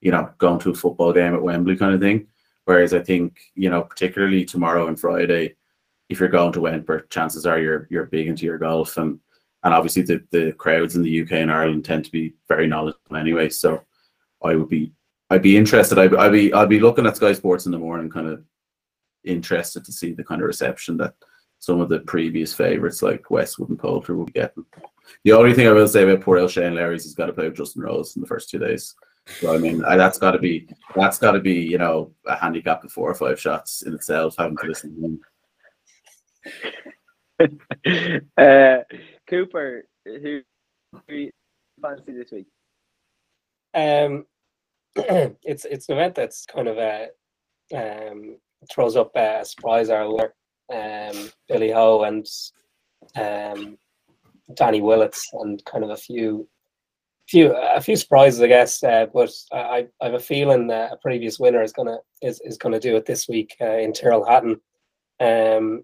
[0.01, 2.27] you know going to a football game at Wembley kind of thing.
[2.65, 5.55] Whereas I think you know particularly tomorrow and Friday,
[6.09, 9.19] if you're going to Wentworth, chances are you're you're big into your golf and
[9.64, 13.18] and obviously the, the crowds in the UK and Ireland tend to be very knowledgeable
[13.18, 13.49] anyway.
[13.49, 13.84] So
[14.43, 14.93] I would be
[15.30, 15.99] I'd be interested.
[15.99, 18.43] I'd, I'd be I'd be looking at Sky Sports in the morning, kind of
[19.24, 21.14] interested to see the kind of reception that
[21.60, 24.66] some of the previous favourites like Westwood and Poulter will be getting.
[25.24, 27.45] The only thing I will say about poor El Shane Lowry's, he's got to play
[27.45, 28.95] with Justin Rose in the first two days.
[29.39, 32.36] So I mean, I, that's got to be that's got to be you know a
[32.36, 35.20] handicap of four or five shots in itself having to listen to
[37.39, 38.30] him.
[38.38, 38.78] uh,
[39.30, 40.41] Cooper, who,
[41.07, 41.30] who
[41.82, 42.47] fancy this week?
[43.73, 44.25] Um,
[44.95, 47.09] it's it's an event that's kind of a
[47.75, 48.38] um,
[48.71, 50.34] throws up a surprise hour.
[50.73, 52.25] Um, Billy Ho and
[53.15, 53.77] um,
[54.55, 56.47] Danny Willits and kind of a few
[57.27, 58.84] few a few surprises, I guess.
[58.84, 62.57] Uh, but I, I have a feeling that a previous winner is gonna is, is
[62.57, 64.59] gonna do it this week uh, in Tyrrell Hatton.
[65.19, 65.84] Um,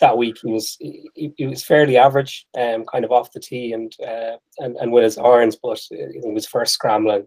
[0.00, 3.72] that week he was he, he, was fairly average, um, kind of off the tee
[3.72, 7.26] and uh, and and with his irons, but he was first scrambling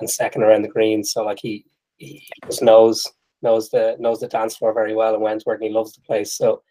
[0.00, 1.04] and second around the green.
[1.04, 1.64] So like he
[1.98, 3.06] he just knows
[3.42, 6.34] knows the knows the dance floor very well and Wentworth, and he loves the place.
[6.34, 6.62] So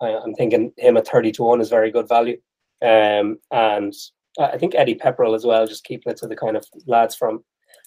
[0.00, 2.38] I, am thinking him at thirty to one is very good value.
[2.82, 3.92] Um, and
[4.38, 7.44] I think Eddie Pepperell as well, just keeping it to the kind of lads from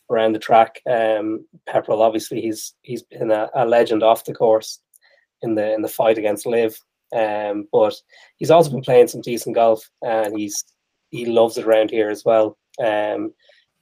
[0.09, 0.81] around the track.
[0.89, 4.79] Um, Pepperell, obviously, he's he's been a, a legend off the course
[5.41, 6.77] in the in the fight against Liv.
[7.15, 7.95] Um, but
[8.37, 10.63] he's also been playing some decent golf, and he's
[11.09, 12.57] he loves it around here as well.
[12.83, 13.33] Um,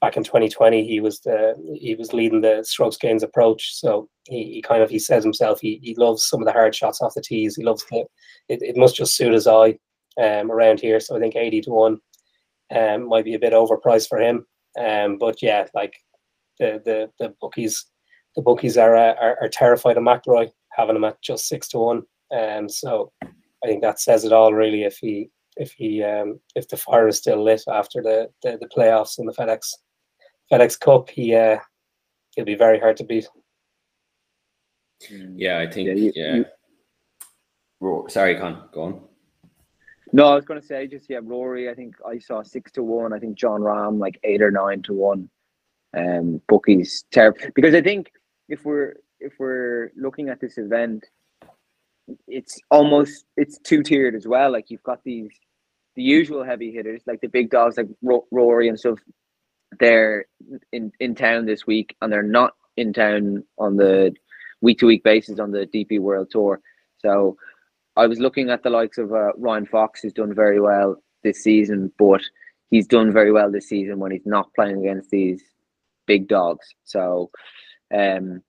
[0.02, 3.76] back in 2020, he was the he was leading the strokes gains approach.
[3.76, 6.76] So he, he kind of he says himself he, he loves some of the hard
[6.76, 7.56] shots off the tees.
[7.56, 8.06] He loves the
[8.48, 9.78] it, it must just suit his eye
[10.22, 11.00] um, around here.
[11.00, 11.98] So I think 80 to one
[12.76, 14.46] um, might be a bit overpriced for him.
[14.80, 15.94] Um, but yeah, like
[16.60, 17.86] the the the bookies
[18.36, 21.80] the bookies are uh, are, are terrified of McIlroy having him at just six to
[21.80, 22.04] one.
[22.32, 24.84] Um, so I think that says it all really.
[24.84, 28.70] If he if he um, if the fire is still lit after the, the, the
[28.76, 29.74] playoffs in the FedEx
[30.52, 31.58] FedEx Cup, he uh,
[32.36, 33.28] he'll be very hard to beat.
[35.10, 35.94] Yeah, I think yeah.
[35.94, 36.36] You, yeah.
[36.36, 39.02] You, Sorry, Con, go on.
[40.12, 41.70] No, I was going to say just yeah, Rory.
[41.70, 43.14] I think I saw six to one.
[43.14, 45.30] I think Jon Rahm like eight or nine to one.
[45.98, 48.12] Um, bookies terrible because I think
[48.48, 51.06] if we're if we're looking at this event,
[52.28, 54.52] it's almost it's two tiered as well.
[54.52, 55.32] Like you've got these
[55.96, 57.88] the usual heavy hitters like the big dogs like
[58.32, 59.00] Rory and stuff.
[59.80, 60.26] They're
[60.72, 64.14] in in town this week and they're not in town on the
[64.62, 66.62] week to week basis on the DP World Tour.
[66.98, 67.38] So
[67.96, 71.44] I was looking at the likes of uh, Ryan Fox, who's done very well this
[71.44, 72.22] season, but
[72.70, 75.42] he's done very well this season when he's not playing against these
[76.08, 76.74] big dogs.
[76.86, 77.32] So
[77.94, 78.42] um,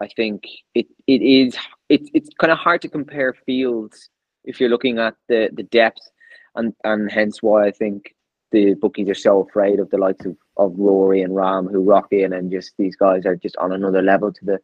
[0.00, 0.44] I think
[0.74, 1.56] it it is
[1.88, 4.10] it's it's kind of hard to compare fields
[4.44, 6.10] if you're looking at the the depth,
[6.54, 8.14] and and hence why I think
[8.50, 12.08] the bookies are so afraid of the likes of, of Rory and Rahm who rock
[12.12, 14.58] in and just these guys are just on another level to the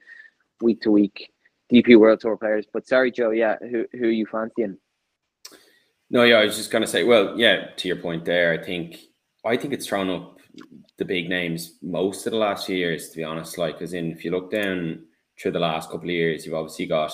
[0.62, 1.30] week to week
[1.70, 2.66] DP World Tour players.
[2.72, 4.78] But sorry, Joe, yeah, who who are you fancying?
[6.10, 8.98] No, yeah, I was just gonna say, well, yeah, to your point there, I think
[9.44, 10.38] I think it's thrown up
[10.96, 13.58] the big names most of the last years, to be honest.
[13.58, 15.04] Like, as in, if you look down
[15.38, 17.12] through the last couple of years, you've obviously got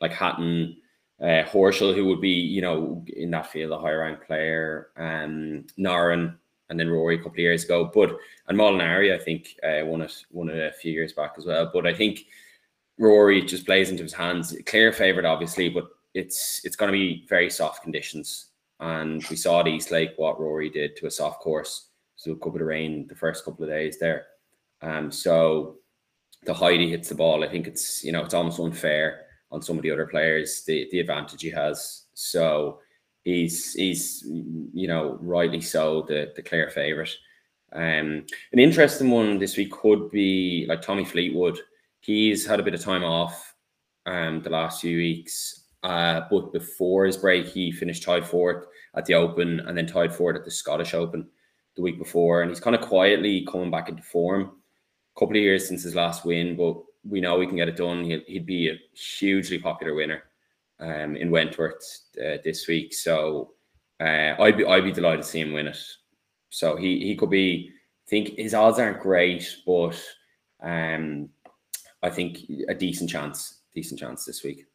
[0.00, 0.76] like Hatton,
[1.20, 5.64] uh, Horschel, who would be, you know, in that field a higher ranked player, um,
[5.78, 6.36] Noren,
[6.68, 7.90] and then Rory a couple of years ago.
[7.92, 8.16] But
[8.48, 11.70] and Molinari, I think, uh, won it won it a few years back as well.
[11.72, 12.26] But I think
[12.98, 14.56] Rory just plays into his hands.
[14.66, 18.46] Clear favorite, obviously, but it's it's going to be very soft conditions.
[18.80, 21.90] And we saw at East Lake what Rory did to a soft course.
[22.16, 24.26] So a couple of rain the first couple of days there.
[24.80, 25.76] Um, so
[26.44, 29.62] the height he hits the ball, I think it's you know it's almost unfair on
[29.62, 32.04] some of the other players the the advantage he has.
[32.14, 32.80] So
[33.24, 37.14] he's he's you know rightly so the the clear favorite.
[37.74, 41.58] Um, an interesting one this week could be like Tommy Fleetwood
[42.02, 43.54] He's had a bit of time off
[44.06, 48.66] um, the last few weeks, uh, but before his break, he finished tied fourth
[48.96, 51.28] at the Open and then tied fourth at the Scottish Open
[51.76, 52.42] the week before.
[52.42, 54.56] And he's kind of quietly coming back into form.
[55.14, 56.76] A couple of years since his last win, but
[57.08, 58.04] we know we can get it done.
[58.04, 60.24] He'd, he'd be a hugely popular winner
[60.80, 61.82] um, in Wentworth
[62.18, 62.94] uh, this week.
[62.94, 63.52] So
[64.00, 65.78] uh, I'd be I'd be delighted to see him win it.
[66.50, 67.70] So he he could be.
[67.72, 69.98] I think his odds aren't great, but
[70.62, 71.30] um,
[72.02, 74.66] I think a decent chance, decent chance this week.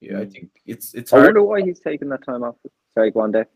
[0.00, 1.12] Yeah, I think it's it's.
[1.12, 2.56] I wonder why he's taking that time off.
[2.94, 3.46] Sorry, go on, Dave.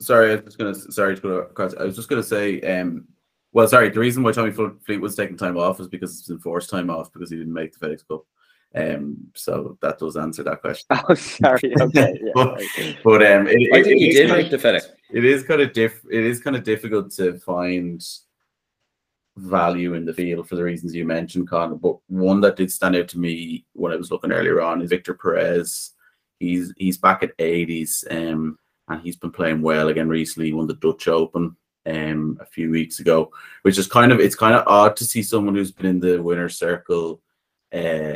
[0.00, 0.74] Sorry, I was just gonna.
[0.74, 1.74] Sorry to go across.
[1.74, 2.60] I was just gonna say.
[2.62, 3.06] Um,
[3.52, 3.88] well, sorry.
[3.90, 7.30] The reason why Tommy Fleetwood's taking time off is because it's enforced time off because
[7.30, 8.24] he didn't make the FedEx Cup.
[8.72, 10.86] Um, so that does answer that question.
[11.08, 11.74] Oh, sorry.
[11.80, 12.18] Okay.
[12.22, 12.62] Yeah, but,
[13.02, 14.90] but um, it, I think he did make the FedEx.
[15.10, 16.00] It is kind of diff.
[16.10, 18.04] It is kind of difficult to find
[19.36, 21.74] value in the field for the reasons you mentioned, Connor.
[21.74, 24.90] But one that did stand out to me when I was looking earlier on is
[24.90, 25.92] Victor Perez.
[26.38, 30.46] He's he's back at 80s, um, and he's been playing well again recently.
[30.46, 34.36] He won the Dutch Open um a few weeks ago, which is kind of it's
[34.36, 37.20] kind of odd to see someone who's been in the winner's circle
[37.72, 38.14] uh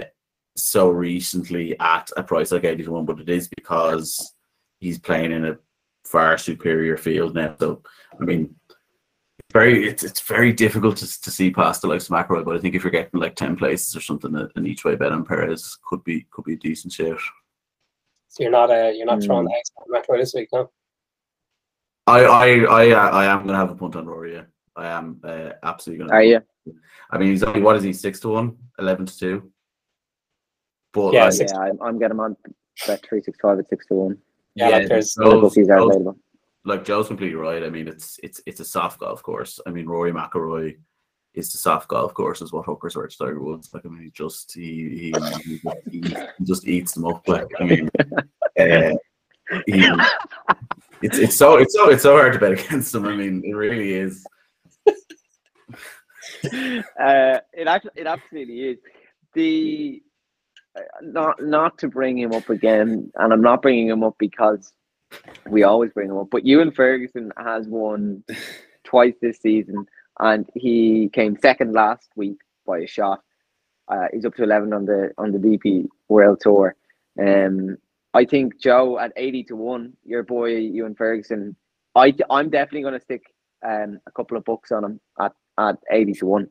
[0.56, 4.34] so recently at a price like 80 to 1, but it is because
[4.78, 5.58] he's playing in a
[6.04, 7.56] far superior field now.
[7.58, 7.82] So
[8.20, 8.54] I mean
[9.52, 12.60] very it's it's very difficult to, to see past the likes of McIlroy, but I
[12.60, 15.78] think if you're getting like ten places or something, in each way bet on Perez
[15.88, 17.18] could be could be a decent shout.
[18.28, 19.50] So you're not uh, you're not throwing Mm.
[19.50, 20.70] the house on McIlroy this week, no?
[22.06, 24.34] I I I uh, I am gonna have a punt on Rory.
[24.34, 24.42] Yeah.
[24.76, 26.14] I am uh, absolutely gonna.
[26.16, 26.40] Are you?
[27.10, 29.52] I mean, he's only what is he six to one, 11 to two.
[30.92, 32.36] But Yeah, like, Yeah, I'm, I'm getting on
[32.86, 34.18] bet three six five at six to one.
[34.54, 36.18] Yeah, like there's The bookies are Joe's- available.
[36.64, 37.62] like Joe's completely right.
[37.62, 39.60] I mean, it's it's it's a soft golf course.
[39.66, 40.76] I mean, Rory McIlroy
[41.34, 43.70] is the soft golf course, is what hookers were to Tiger Woods.
[43.72, 45.98] Like, I mean, he just he he, he, he,
[46.38, 47.26] he just eats them up.
[47.28, 47.90] Like, I mean,
[48.58, 48.92] uh,
[49.66, 49.86] he,
[51.02, 53.06] it's it's so it's so it's so hard to bet against him.
[53.06, 54.24] I mean, it really is.
[56.96, 58.78] uh, it actually, it absolutely is.
[59.34, 60.02] The
[60.76, 64.72] uh, not not to bring him up again, and I'm not bringing him up because
[65.48, 66.28] we always bring him up.
[66.30, 68.24] But Ewan Ferguson has won
[68.84, 69.86] twice this season,
[70.20, 73.20] and he came second last week by a shot.
[73.88, 76.74] Uh, he's up to 11 on the on the DP World Tour.
[77.20, 77.76] Um,
[78.14, 81.56] I think Joe at 80 to one, your boy Ewan Ferguson.
[81.96, 83.22] I I'm definitely going to stick
[83.64, 86.50] um, a couple of bucks on him at at 80 to one.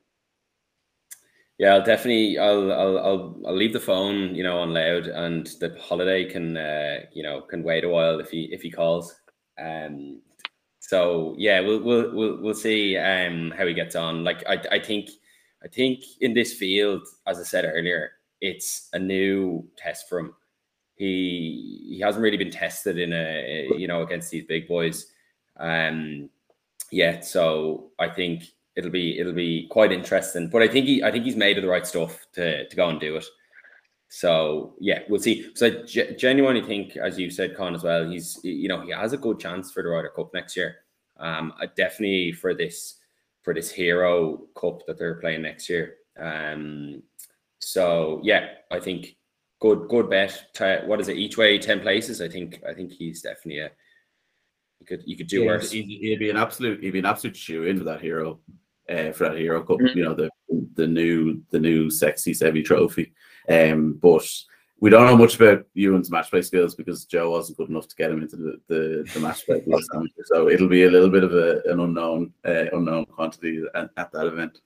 [1.58, 2.38] Yeah, I'll definitely.
[2.38, 6.58] I'll, I'll, I'll, I'll leave the phone, you know, on loud, and the holiday can,
[6.58, 9.16] uh, you know, can wait a while if he if he calls.
[9.58, 10.22] Um,
[10.80, 14.24] so yeah, we'll we'll we'll, we'll see um how he gets on.
[14.24, 15.12] Like I, I think,
[15.64, 20.34] I think in this field, as I said earlier, it's a new test for him.
[21.04, 25.08] He he hasn't really been tested in a you know against these big boys,
[25.58, 26.30] um,
[26.92, 27.26] yet.
[27.26, 28.44] So I think
[28.76, 30.50] it'll be it'll be quite interesting.
[30.50, 32.88] But I think he I think he's made of the right stuff to to go
[32.90, 33.26] and do it.
[34.08, 35.50] So yeah, we'll see.
[35.56, 38.92] So I ge- genuinely think, as you said, Con as well, he's you know he
[38.92, 40.78] has a good chance for the Ryder Cup next year.
[41.18, 43.00] Um, I definitely for this
[43.42, 45.96] for this Hero Cup that they're playing next year.
[46.18, 47.04] Um,
[47.60, 49.16] so yeah, I think
[49.64, 50.86] good good bet.
[50.86, 52.22] What is it each way ten places?
[52.22, 53.72] I think I think he's definitely a
[54.82, 55.72] you could you could do Yeah, worse.
[55.72, 58.40] He'd, he'd be an absolute he'd be an absolute shoe in for that hero,
[58.90, 59.78] uh, for that hero cup.
[59.80, 59.96] Mhm.
[59.96, 60.30] You know the
[60.76, 63.14] the new the new sexy Seve trophy.
[63.50, 64.28] Um, but
[64.82, 67.96] we don't know much about Ewan's match play skills because Joe wasn't good enough to
[67.96, 69.64] get him into the the, the match play.
[69.68, 70.10] last time.
[70.26, 74.12] so it'll be a little bit of a, an unknown uh, unknown quantity at, at
[74.12, 74.60] that event.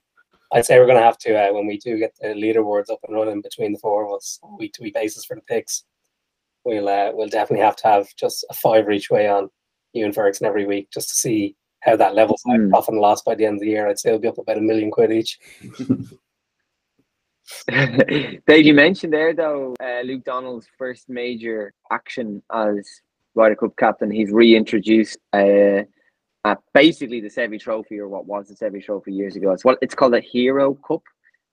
[0.52, 3.00] I'd say we're going to have to uh, when we do get the leaderboards up
[3.06, 5.84] and running between the four of us, week to week basis for the picks.
[6.64, 9.50] We'll uh, we'll definitely have to have just a five each way on
[9.92, 12.56] Ewan Ferguson every week just to see how that levels out.
[12.56, 12.70] Hmm.
[12.70, 14.58] Profit and loss by the end of the year, I'd say it'll be up about
[14.58, 15.38] a million quid each.
[18.46, 22.86] Dave, you mentioned there though uh, Luke Donald's first major action as
[23.34, 24.10] Ryder Cup captain.
[24.10, 25.82] He's reintroduced uh,
[26.48, 29.52] at basically the Seve Trophy or what was the Seve Trophy years ago.
[29.52, 31.02] It's what it's called a Hero Cup.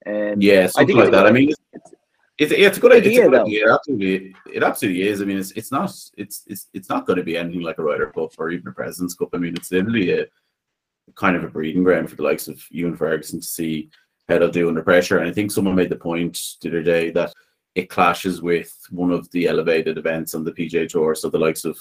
[0.06, 1.26] Um, Yeah, something like that.
[1.26, 1.92] I mean, it's, it's-
[2.38, 3.12] it's, a good idea.
[3.12, 3.66] It's a good idea.
[3.66, 5.22] It absolutely, it absolutely is.
[5.22, 7.84] I mean, it's it's not it's it's it's not going to be anything like a
[7.84, 9.30] Ryder Cup or even a President's Cup.
[9.34, 10.26] I mean, it's literally a
[11.16, 13.90] kind of a breeding ground for the likes of Ewan Ferguson to see
[14.28, 15.20] how they'll do under pressure.
[15.20, 17.32] And I think someone made the point the other day that
[17.76, 21.16] it clashes with one of the elevated events on the PGA Tour.
[21.16, 21.78] So the likes of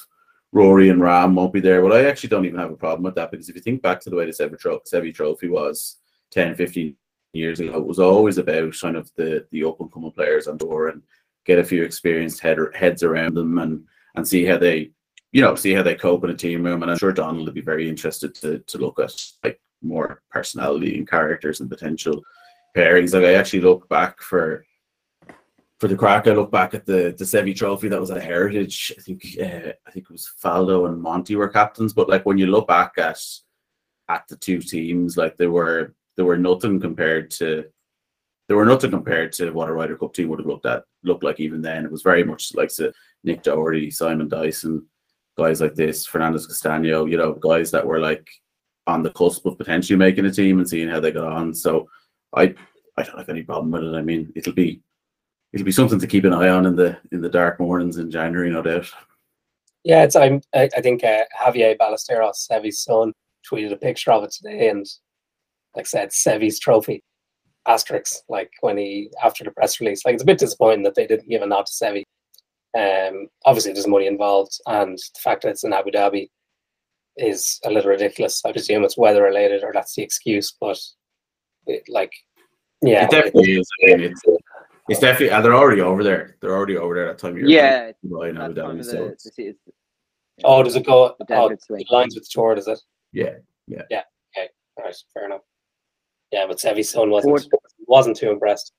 [0.55, 1.82] Rory and Rahm won't be there.
[1.82, 4.00] But I actually don't even have a problem with that because if you think back
[4.00, 5.96] to the way the Seve, Tro- Seve Trophy was
[6.30, 6.96] 10, 15
[7.32, 10.57] years ago, it was always about kind of the the up and coming players on
[10.57, 11.02] tour and
[11.44, 13.84] get a few experienced head, heads around them and
[14.14, 14.92] and see how they
[15.32, 16.82] you know see how they cope in a team room.
[16.82, 20.96] And I'm sure Donald would be very interested to to look at like more personality
[20.96, 22.22] and characters and potential
[22.76, 23.12] pairings.
[23.12, 24.64] Like I actually look back for
[25.85, 28.91] for the crack, I look back at the the Seve Trophy that was at Heritage.
[28.97, 31.93] I think uh, I think it was Faldo and Monty were captains.
[31.93, 33.20] But like when you look back at
[34.09, 37.66] at the two teams, like they were they were nothing compared to
[38.49, 41.22] they were nothing compared to what a Ryder Cup team would have looked at looked
[41.22, 41.85] like even then.
[41.85, 44.87] It was very much like the Nick Dougherty, Simon Dyson,
[45.37, 48.26] guys like this, Fernandez Castano, you know, guys that were like
[48.87, 51.53] on the cusp of potentially making a team and seeing how they got on.
[51.53, 51.91] So
[52.35, 52.55] I
[52.97, 53.99] I don't have any problem with it.
[53.99, 54.80] I mean, it'll be
[55.55, 58.11] it'll be something to keep an eye on in the in the dark mornings in
[58.11, 58.90] January, no doubt.
[59.84, 63.12] Yeah, it's I'm I, I think uh, Javier Ballesteros, Seve's son,
[63.50, 64.84] tweeted a picture of it today, and
[65.76, 67.02] like I said, Seve's trophy
[67.66, 68.16] asterisk.
[68.28, 71.28] Like when he after the press release, like it's a bit disappointing that they didn't
[71.28, 72.02] give a nod to Seve.
[72.76, 76.28] Um, obviously there's money involved, and the fact that it's in Abu Dhabi
[77.16, 78.42] is a little ridiculous.
[78.44, 80.52] I presume it's weather related, or that's the excuse.
[80.61, 80.80] But
[81.66, 82.12] it, like,
[82.82, 83.68] yeah, it definitely is.
[83.84, 84.22] I mean, it's,
[84.89, 86.37] it's definitely and they're already over there.
[86.41, 87.49] They're already over there at that time of year.
[87.49, 89.74] yeah, Right now, that's kind Abu of Dhabi, the, so the, it's- it's-
[90.43, 91.14] Oh, does it go?
[91.30, 92.80] Oh, it lines with the tour, does it?
[93.12, 93.35] yeah.
[93.68, 94.03] Yeah, yeah.
[94.37, 94.49] Okay.
[94.76, 95.43] All right, fair enough.
[96.32, 97.47] Yeah, but Seve's son wasn't
[97.87, 98.72] wasn't too impressed.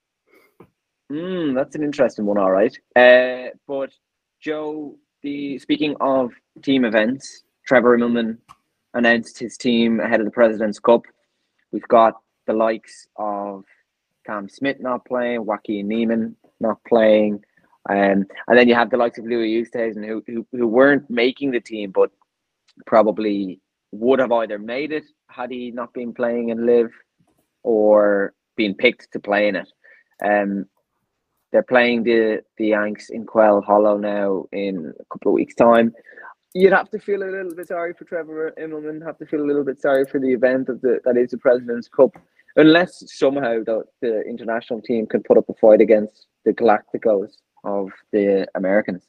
[1.11, 2.77] Mm, that's an interesting one, all right.
[2.95, 3.91] Uh, but
[4.41, 6.31] Joe, the speaking of
[6.61, 8.37] team events, Trevor Immelman
[8.93, 11.03] announced his team ahead of the President's Cup.
[11.71, 12.15] We've got
[12.47, 13.63] the likes of
[14.25, 17.43] Cam Smith not playing, Joaquin Niemann not playing,
[17.89, 21.51] um, and then you have the likes of Louis Oosthuizen who, who who weren't making
[21.51, 22.11] the team, but
[22.85, 23.59] probably
[23.91, 26.91] would have either made it had he not been playing in LIV
[27.63, 29.67] or been picked to play in it.
[30.23, 30.65] Um,
[31.51, 35.93] they're playing the the Yanks in Quail Hollow now in a couple of weeks' time.
[36.53, 39.05] You'd have to feel a little bit sorry for Trevor Immelman.
[39.05, 41.37] Have to feel a little bit sorry for the event of the that is the
[41.37, 42.11] President's Cup,
[42.55, 47.33] unless somehow the, the international team can put up a fight against the Galacticos
[47.63, 49.07] of the Americans.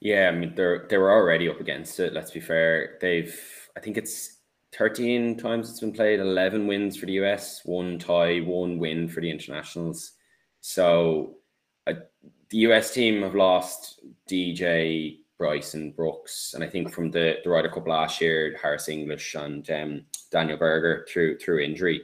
[0.00, 2.12] Yeah, I mean they're they were already up against it.
[2.12, 2.98] Let's be fair.
[3.00, 3.36] They've
[3.76, 4.38] I think it's
[4.76, 9.20] 13 times it's been played, 11 wins for the US, one tie, one win for
[9.20, 10.12] the internationals.
[10.60, 11.36] So
[11.86, 11.94] uh,
[12.50, 17.68] the US team have lost DJ, Bryson, Brooks, and I think from the, the Ryder
[17.68, 22.02] Cup last year, Harris English and um, Daniel Berger through through injury.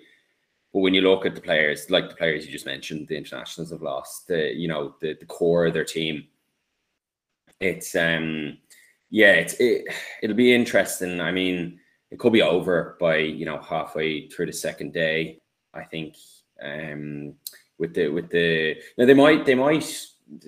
[0.72, 3.70] But when you look at the players, like the players you just mentioned, the internationals
[3.70, 6.28] have lost the you know the, the core of their team.
[7.60, 8.58] It's um
[9.10, 9.86] yeah, it's it
[10.22, 11.20] it'll be interesting.
[11.20, 11.80] I mean,
[12.10, 15.40] it could be over by you know halfway through the second day.
[15.72, 16.14] I think
[16.62, 17.34] um
[17.78, 19.84] with the with the now they might they might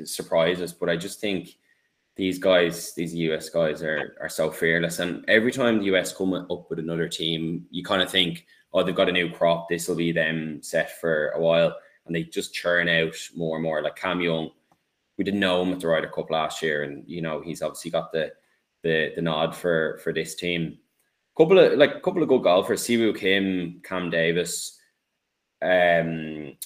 [0.05, 1.57] surprise us, but I just think
[2.17, 4.99] these guys, these US guys, are are so fearless.
[4.99, 8.83] And every time the US come up with another team, you kind of think, oh,
[8.83, 9.69] they've got a new crop.
[9.69, 13.63] This will be them set for a while, and they just churn out more and
[13.63, 13.83] more.
[13.83, 14.51] Like Cam Young,
[15.19, 17.91] we didn't know him at the Ryder Cup last year, and you know he's obviously
[17.91, 18.33] got the
[18.83, 20.79] the the nod for for this team.
[21.37, 24.79] Couple of like a couple of good golfers, Siwoo Kim, Cam Davis,
[25.61, 26.57] um,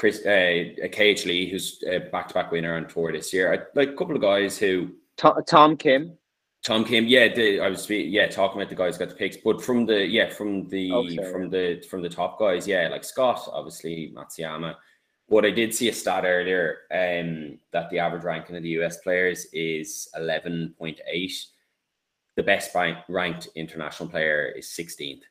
[0.00, 3.52] Chris, uh, KH Lee, who's a back-to-back winner on tour this year.
[3.52, 6.16] I, like a couple of guys who Tom, Tom Kim.
[6.64, 9.62] Tom Kim, yeah, the, I was yeah talking about the guys got the picks, but
[9.62, 13.46] from the yeah from the Oh, from the from the top guys, yeah, like Scott,
[13.52, 14.74] obviously Matsuyama.
[15.28, 18.96] But I did see a stat earlier um, that the average ranking of the US
[19.02, 21.36] players is eleven point eight.
[22.36, 25.24] The best ranked international player is sixteenth.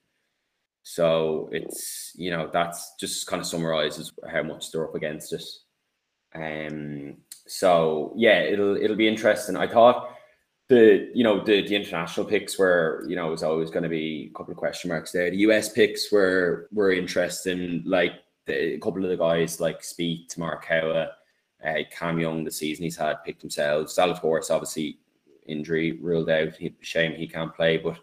[0.83, 5.43] So it's you know that's just kind of summarizes how much they're up against it.
[6.33, 7.17] Um.
[7.47, 9.55] So yeah, it'll it'll be interesting.
[9.55, 10.15] I thought
[10.69, 13.89] the you know the the international picks were you know it was always going to
[13.89, 15.29] be a couple of question marks there.
[15.29, 17.83] The US picks were were interesting.
[17.85, 18.13] Like
[18.45, 21.09] the, a couple of the guys like Spieth, Morikawa,
[21.65, 23.97] uh, Cam Young, the season he's had picked themselves.
[23.97, 24.99] Zalatoris obviously
[25.47, 26.55] injury ruled out.
[26.55, 27.97] He, shame he can't play, but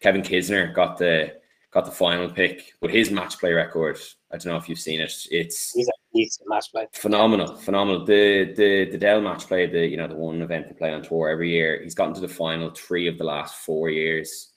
[0.00, 1.39] Kevin Kisner got the
[1.70, 2.74] got the final pick.
[2.80, 3.98] But his match play record,
[4.32, 5.12] I don't know if you've seen it.
[5.30, 6.86] It's He's a decent match play.
[6.92, 8.04] phenomenal, phenomenal.
[8.04, 11.02] The the the Dell match play, the you know the one event they play on
[11.02, 11.80] tour every year.
[11.82, 14.52] He's gotten to the final three of the last four years.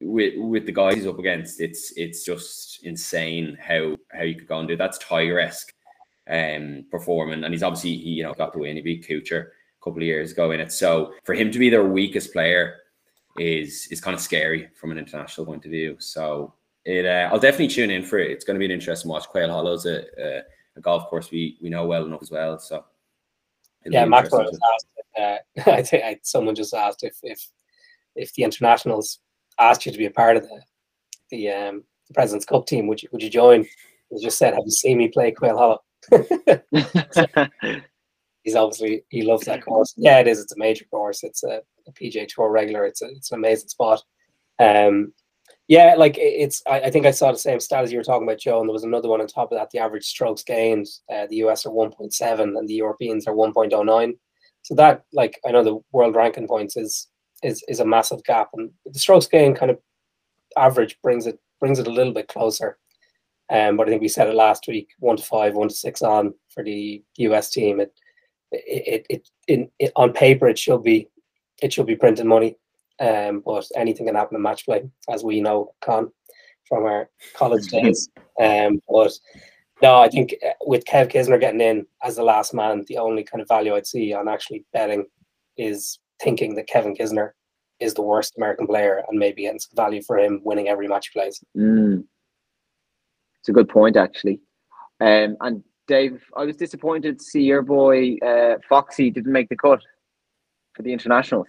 [0.00, 4.48] With with the guys he's up against, it's it's just insane how how you could
[4.48, 5.72] go and do that's Tiger esque
[6.30, 8.76] um performing, and he's obviously he you know got the win.
[8.76, 10.72] He beat Kuchar a couple of years ago in it.
[10.72, 12.76] So for him to be their weakest player
[13.38, 15.96] is is kind of scary from an international point of view.
[15.98, 16.54] So
[16.84, 18.30] it uh, I'll definitely tune in for it.
[18.30, 19.26] It's going to be an interesting watch.
[19.28, 20.42] Quail Hollow's a, a,
[20.76, 22.58] a golf course we we know well enough as well.
[22.58, 22.84] So
[23.84, 24.86] Yeah, be Maxwell asked.
[24.96, 27.40] If, uh, I think I, someone just asked if if
[28.16, 29.20] if the internationals
[29.58, 30.62] asked you to be a part of the
[31.30, 33.66] the um the President's Cup team, would you would you join?
[34.10, 35.82] He just said, "Have you seen me play Quail Hollow?"
[38.42, 39.94] He's obviously he loves that course.
[39.96, 40.38] Yeah, it is.
[40.38, 41.24] It's a major course.
[41.24, 42.84] It's a, a PGA Tour regular.
[42.84, 44.02] It's a, it's an amazing spot.
[44.58, 45.12] Um,
[45.66, 46.62] yeah, like it's.
[46.66, 48.60] I, I think I saw the same stat as you were talking about, Joe.
[48.60, 49.70] And there was another one on top of that.
[49.70, 53.34] The average strokes gained, uh, the US are one point seven, and the Europeans are
[53.34, 54.14] one point oh nine.
[54.62, 57.08] So that, like, I know the world ranking points is
[57.42, 59.78] is is a massive gap, and the strokes gain kind of
[60.56, 62.78] average brings it brings it a little bit closer.
[63.50, 66.02] Um, but I think we said it last week: one to five, one to six
[66.02, 67.80] on for the US team.
[67.80, 67.92] It
[68.52, 71.08] it, it, in, it on paper it should be
[71.62, 72.56] it should be printing money
[73.00, 76.10] um but anything can happen in match play as we know con
[76.68, 78.08] from our college days
[78.40, 79.12] um but
[79.82, 83.24] no i think uh, with kev kisner getting in as the last man the only
[83.24, 85.04] kind of value i'd see on actually betting
[85.56, 87.30] is thinking that kevin kisner
[87.80, 91.10] is the worst american player and maybe getting some value for him winning every match
[91.12, 92.04] he plays Mm.
[93.44, 94.40] It's a good point, actually.
[95.00, 99.56] Um, and Dave, I was disappointed to see your boy uh, Foxy didn't make the
[99.56, 99.82] cut
[100.74, 101.48] for the internationals.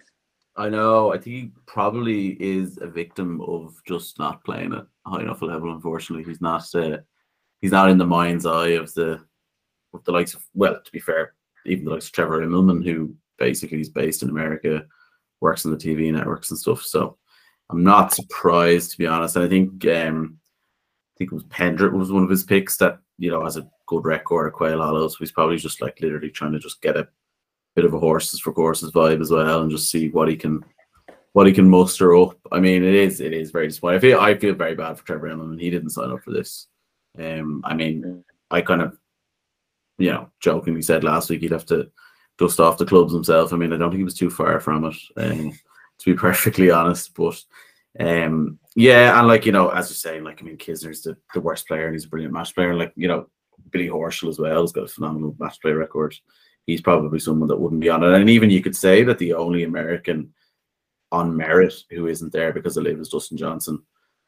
[0.56, 1.12] I know.
[1.12, 5.72] I think he probably is a victim of just not playing at high enough level.
[5.72, 6.64] Unfortunately, he's not.
[6.74, 6.98] Uh,
[7.60, 9.20] he's not in the mind's eye of the
[9.92, 10.42] of the likes of.
[10.54, 11.34] Well, to be fair,
[11.66, 14.86] even the likes of Trevor Immelman, who basically is based in America,
[15.40, 16.82] works on the TV networks and stuff.
[16.82, 17.18] So
[17.68, 19.36] I'm not surprised to be honest.
[19.36, 22.98] And I think um, I think it was Pendrith was one of his picks that
[23.18, 25.08] you know has a good record Quail Hollow.
[25.08, 27.08] So he's probably just like literally trying to just get a
[27.76, 30.64] bit of a horses for courses vibe as well, and just see what he can
[31.32, 32.38] what he can muster up.
[32.50, 33.98] I mean, it is it is very disappointing.
[33.98, 35.60] I feel I feel very bad for Trevor Immelman.
[35.60, 36.66] He didn't sign up for this.
[37.18, 38.98] Um, I mean, I kind of
[39.98, 41.90] you know jokingly said last week he'd have to
[42.38, 43.52] dust off the clubs himself.
[43.52, 45.52] I mean, I don't think he was too far from it, um,
[45.98, 47.14] to be perfectly honest.
[47.14, 47.42] But
[48.00, 51.40] um, yeah, and like you know, as you're saying, like I mean, Kisner's the, the
[51.42, 52.70] worst player and he's a brilliant match player.
[52.70, 53.28] And like you know,
[53.70, 56.14] Billy Horschel as well has got a phenomenal match play record
[56.66, 58.12] he's probably someone that wouldn't be on it.
[58.12, 60.32] And even you could say that the only American
[61.12, 63.82] on merit who isn't there because of LIV is Dustin Johnson.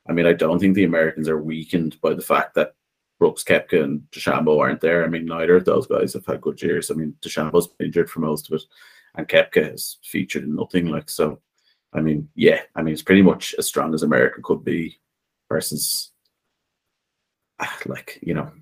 [0.09, 2.75] I mean, I don't think the Americans are weakened by the fact that
[3.19, 5.05] Brooks, Koepka, and DeChambeau aren't there.
[5.05, 6.91] I mean, neither of those guys have had good years.
[6.91, 8.63] I mean, DeChambeau's been injured for most of it,
[9.17, 11.41] and Koepka has featured in nothing like so.
[11.93, 15.01] I mean, yeah, I mean, it's pretty much as strong as America could be
[15.49, 16.13] versus,
[17.59, 18.53] ah, like, you know,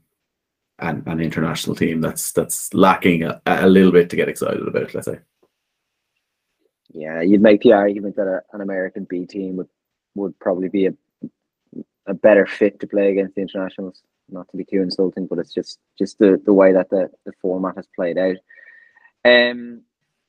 [0.79, 4.95] an, an international team that's that's lacking a, a little bit to get excited about.
[4.95, 5.19] Let's say.
[6.93, 9.69] Yeah, you'd make the argument that a, an American B team would
[10.15, 10.95] would probably be a
[12.07, 14.03] a better fit to play against the internationals.
[14.29, 17.33] Not to be too insulting, but it's just just the, the way that the, the
[17.41, 18.37] format has played out.
[19.25, 19.83] Um,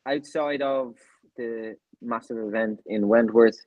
[0.05, 0.95] outside of
[1.35, 3.57] the massive event in Wentworth,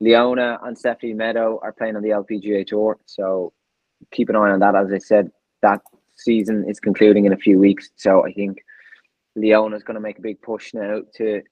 [0.00, 3.52] Leona and Stephanie Meadow are playing on the LPGA Tour, so
[4.12, 4.74] keep an eye on that.
[4.74, 5.30] As I said,
[5.62, 5.80] that
[6.16, 7.90] season is concluding in a few weeks.
[7.96, 8.58] So I think
[9.36, 11.42] Leona is going to make a big push now to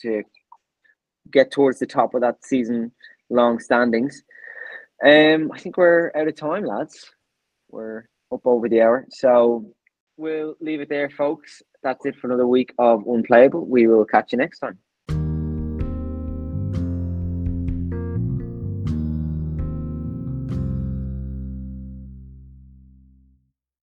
[0.00, 0.22] to
[1.30, 2.92] get towards the top of that season
[3.30, 4.22] long standings.
[5.04, 7.10] Um, I think we're out of time, lads.
[7.70, 9.66] We're up over the hour, so
[10.16, 11.62] we'll leave it there, folks.
[11.82, 13.66] That's it for another week of Unplayable.
[13.66, 14.78] We will catch you next time.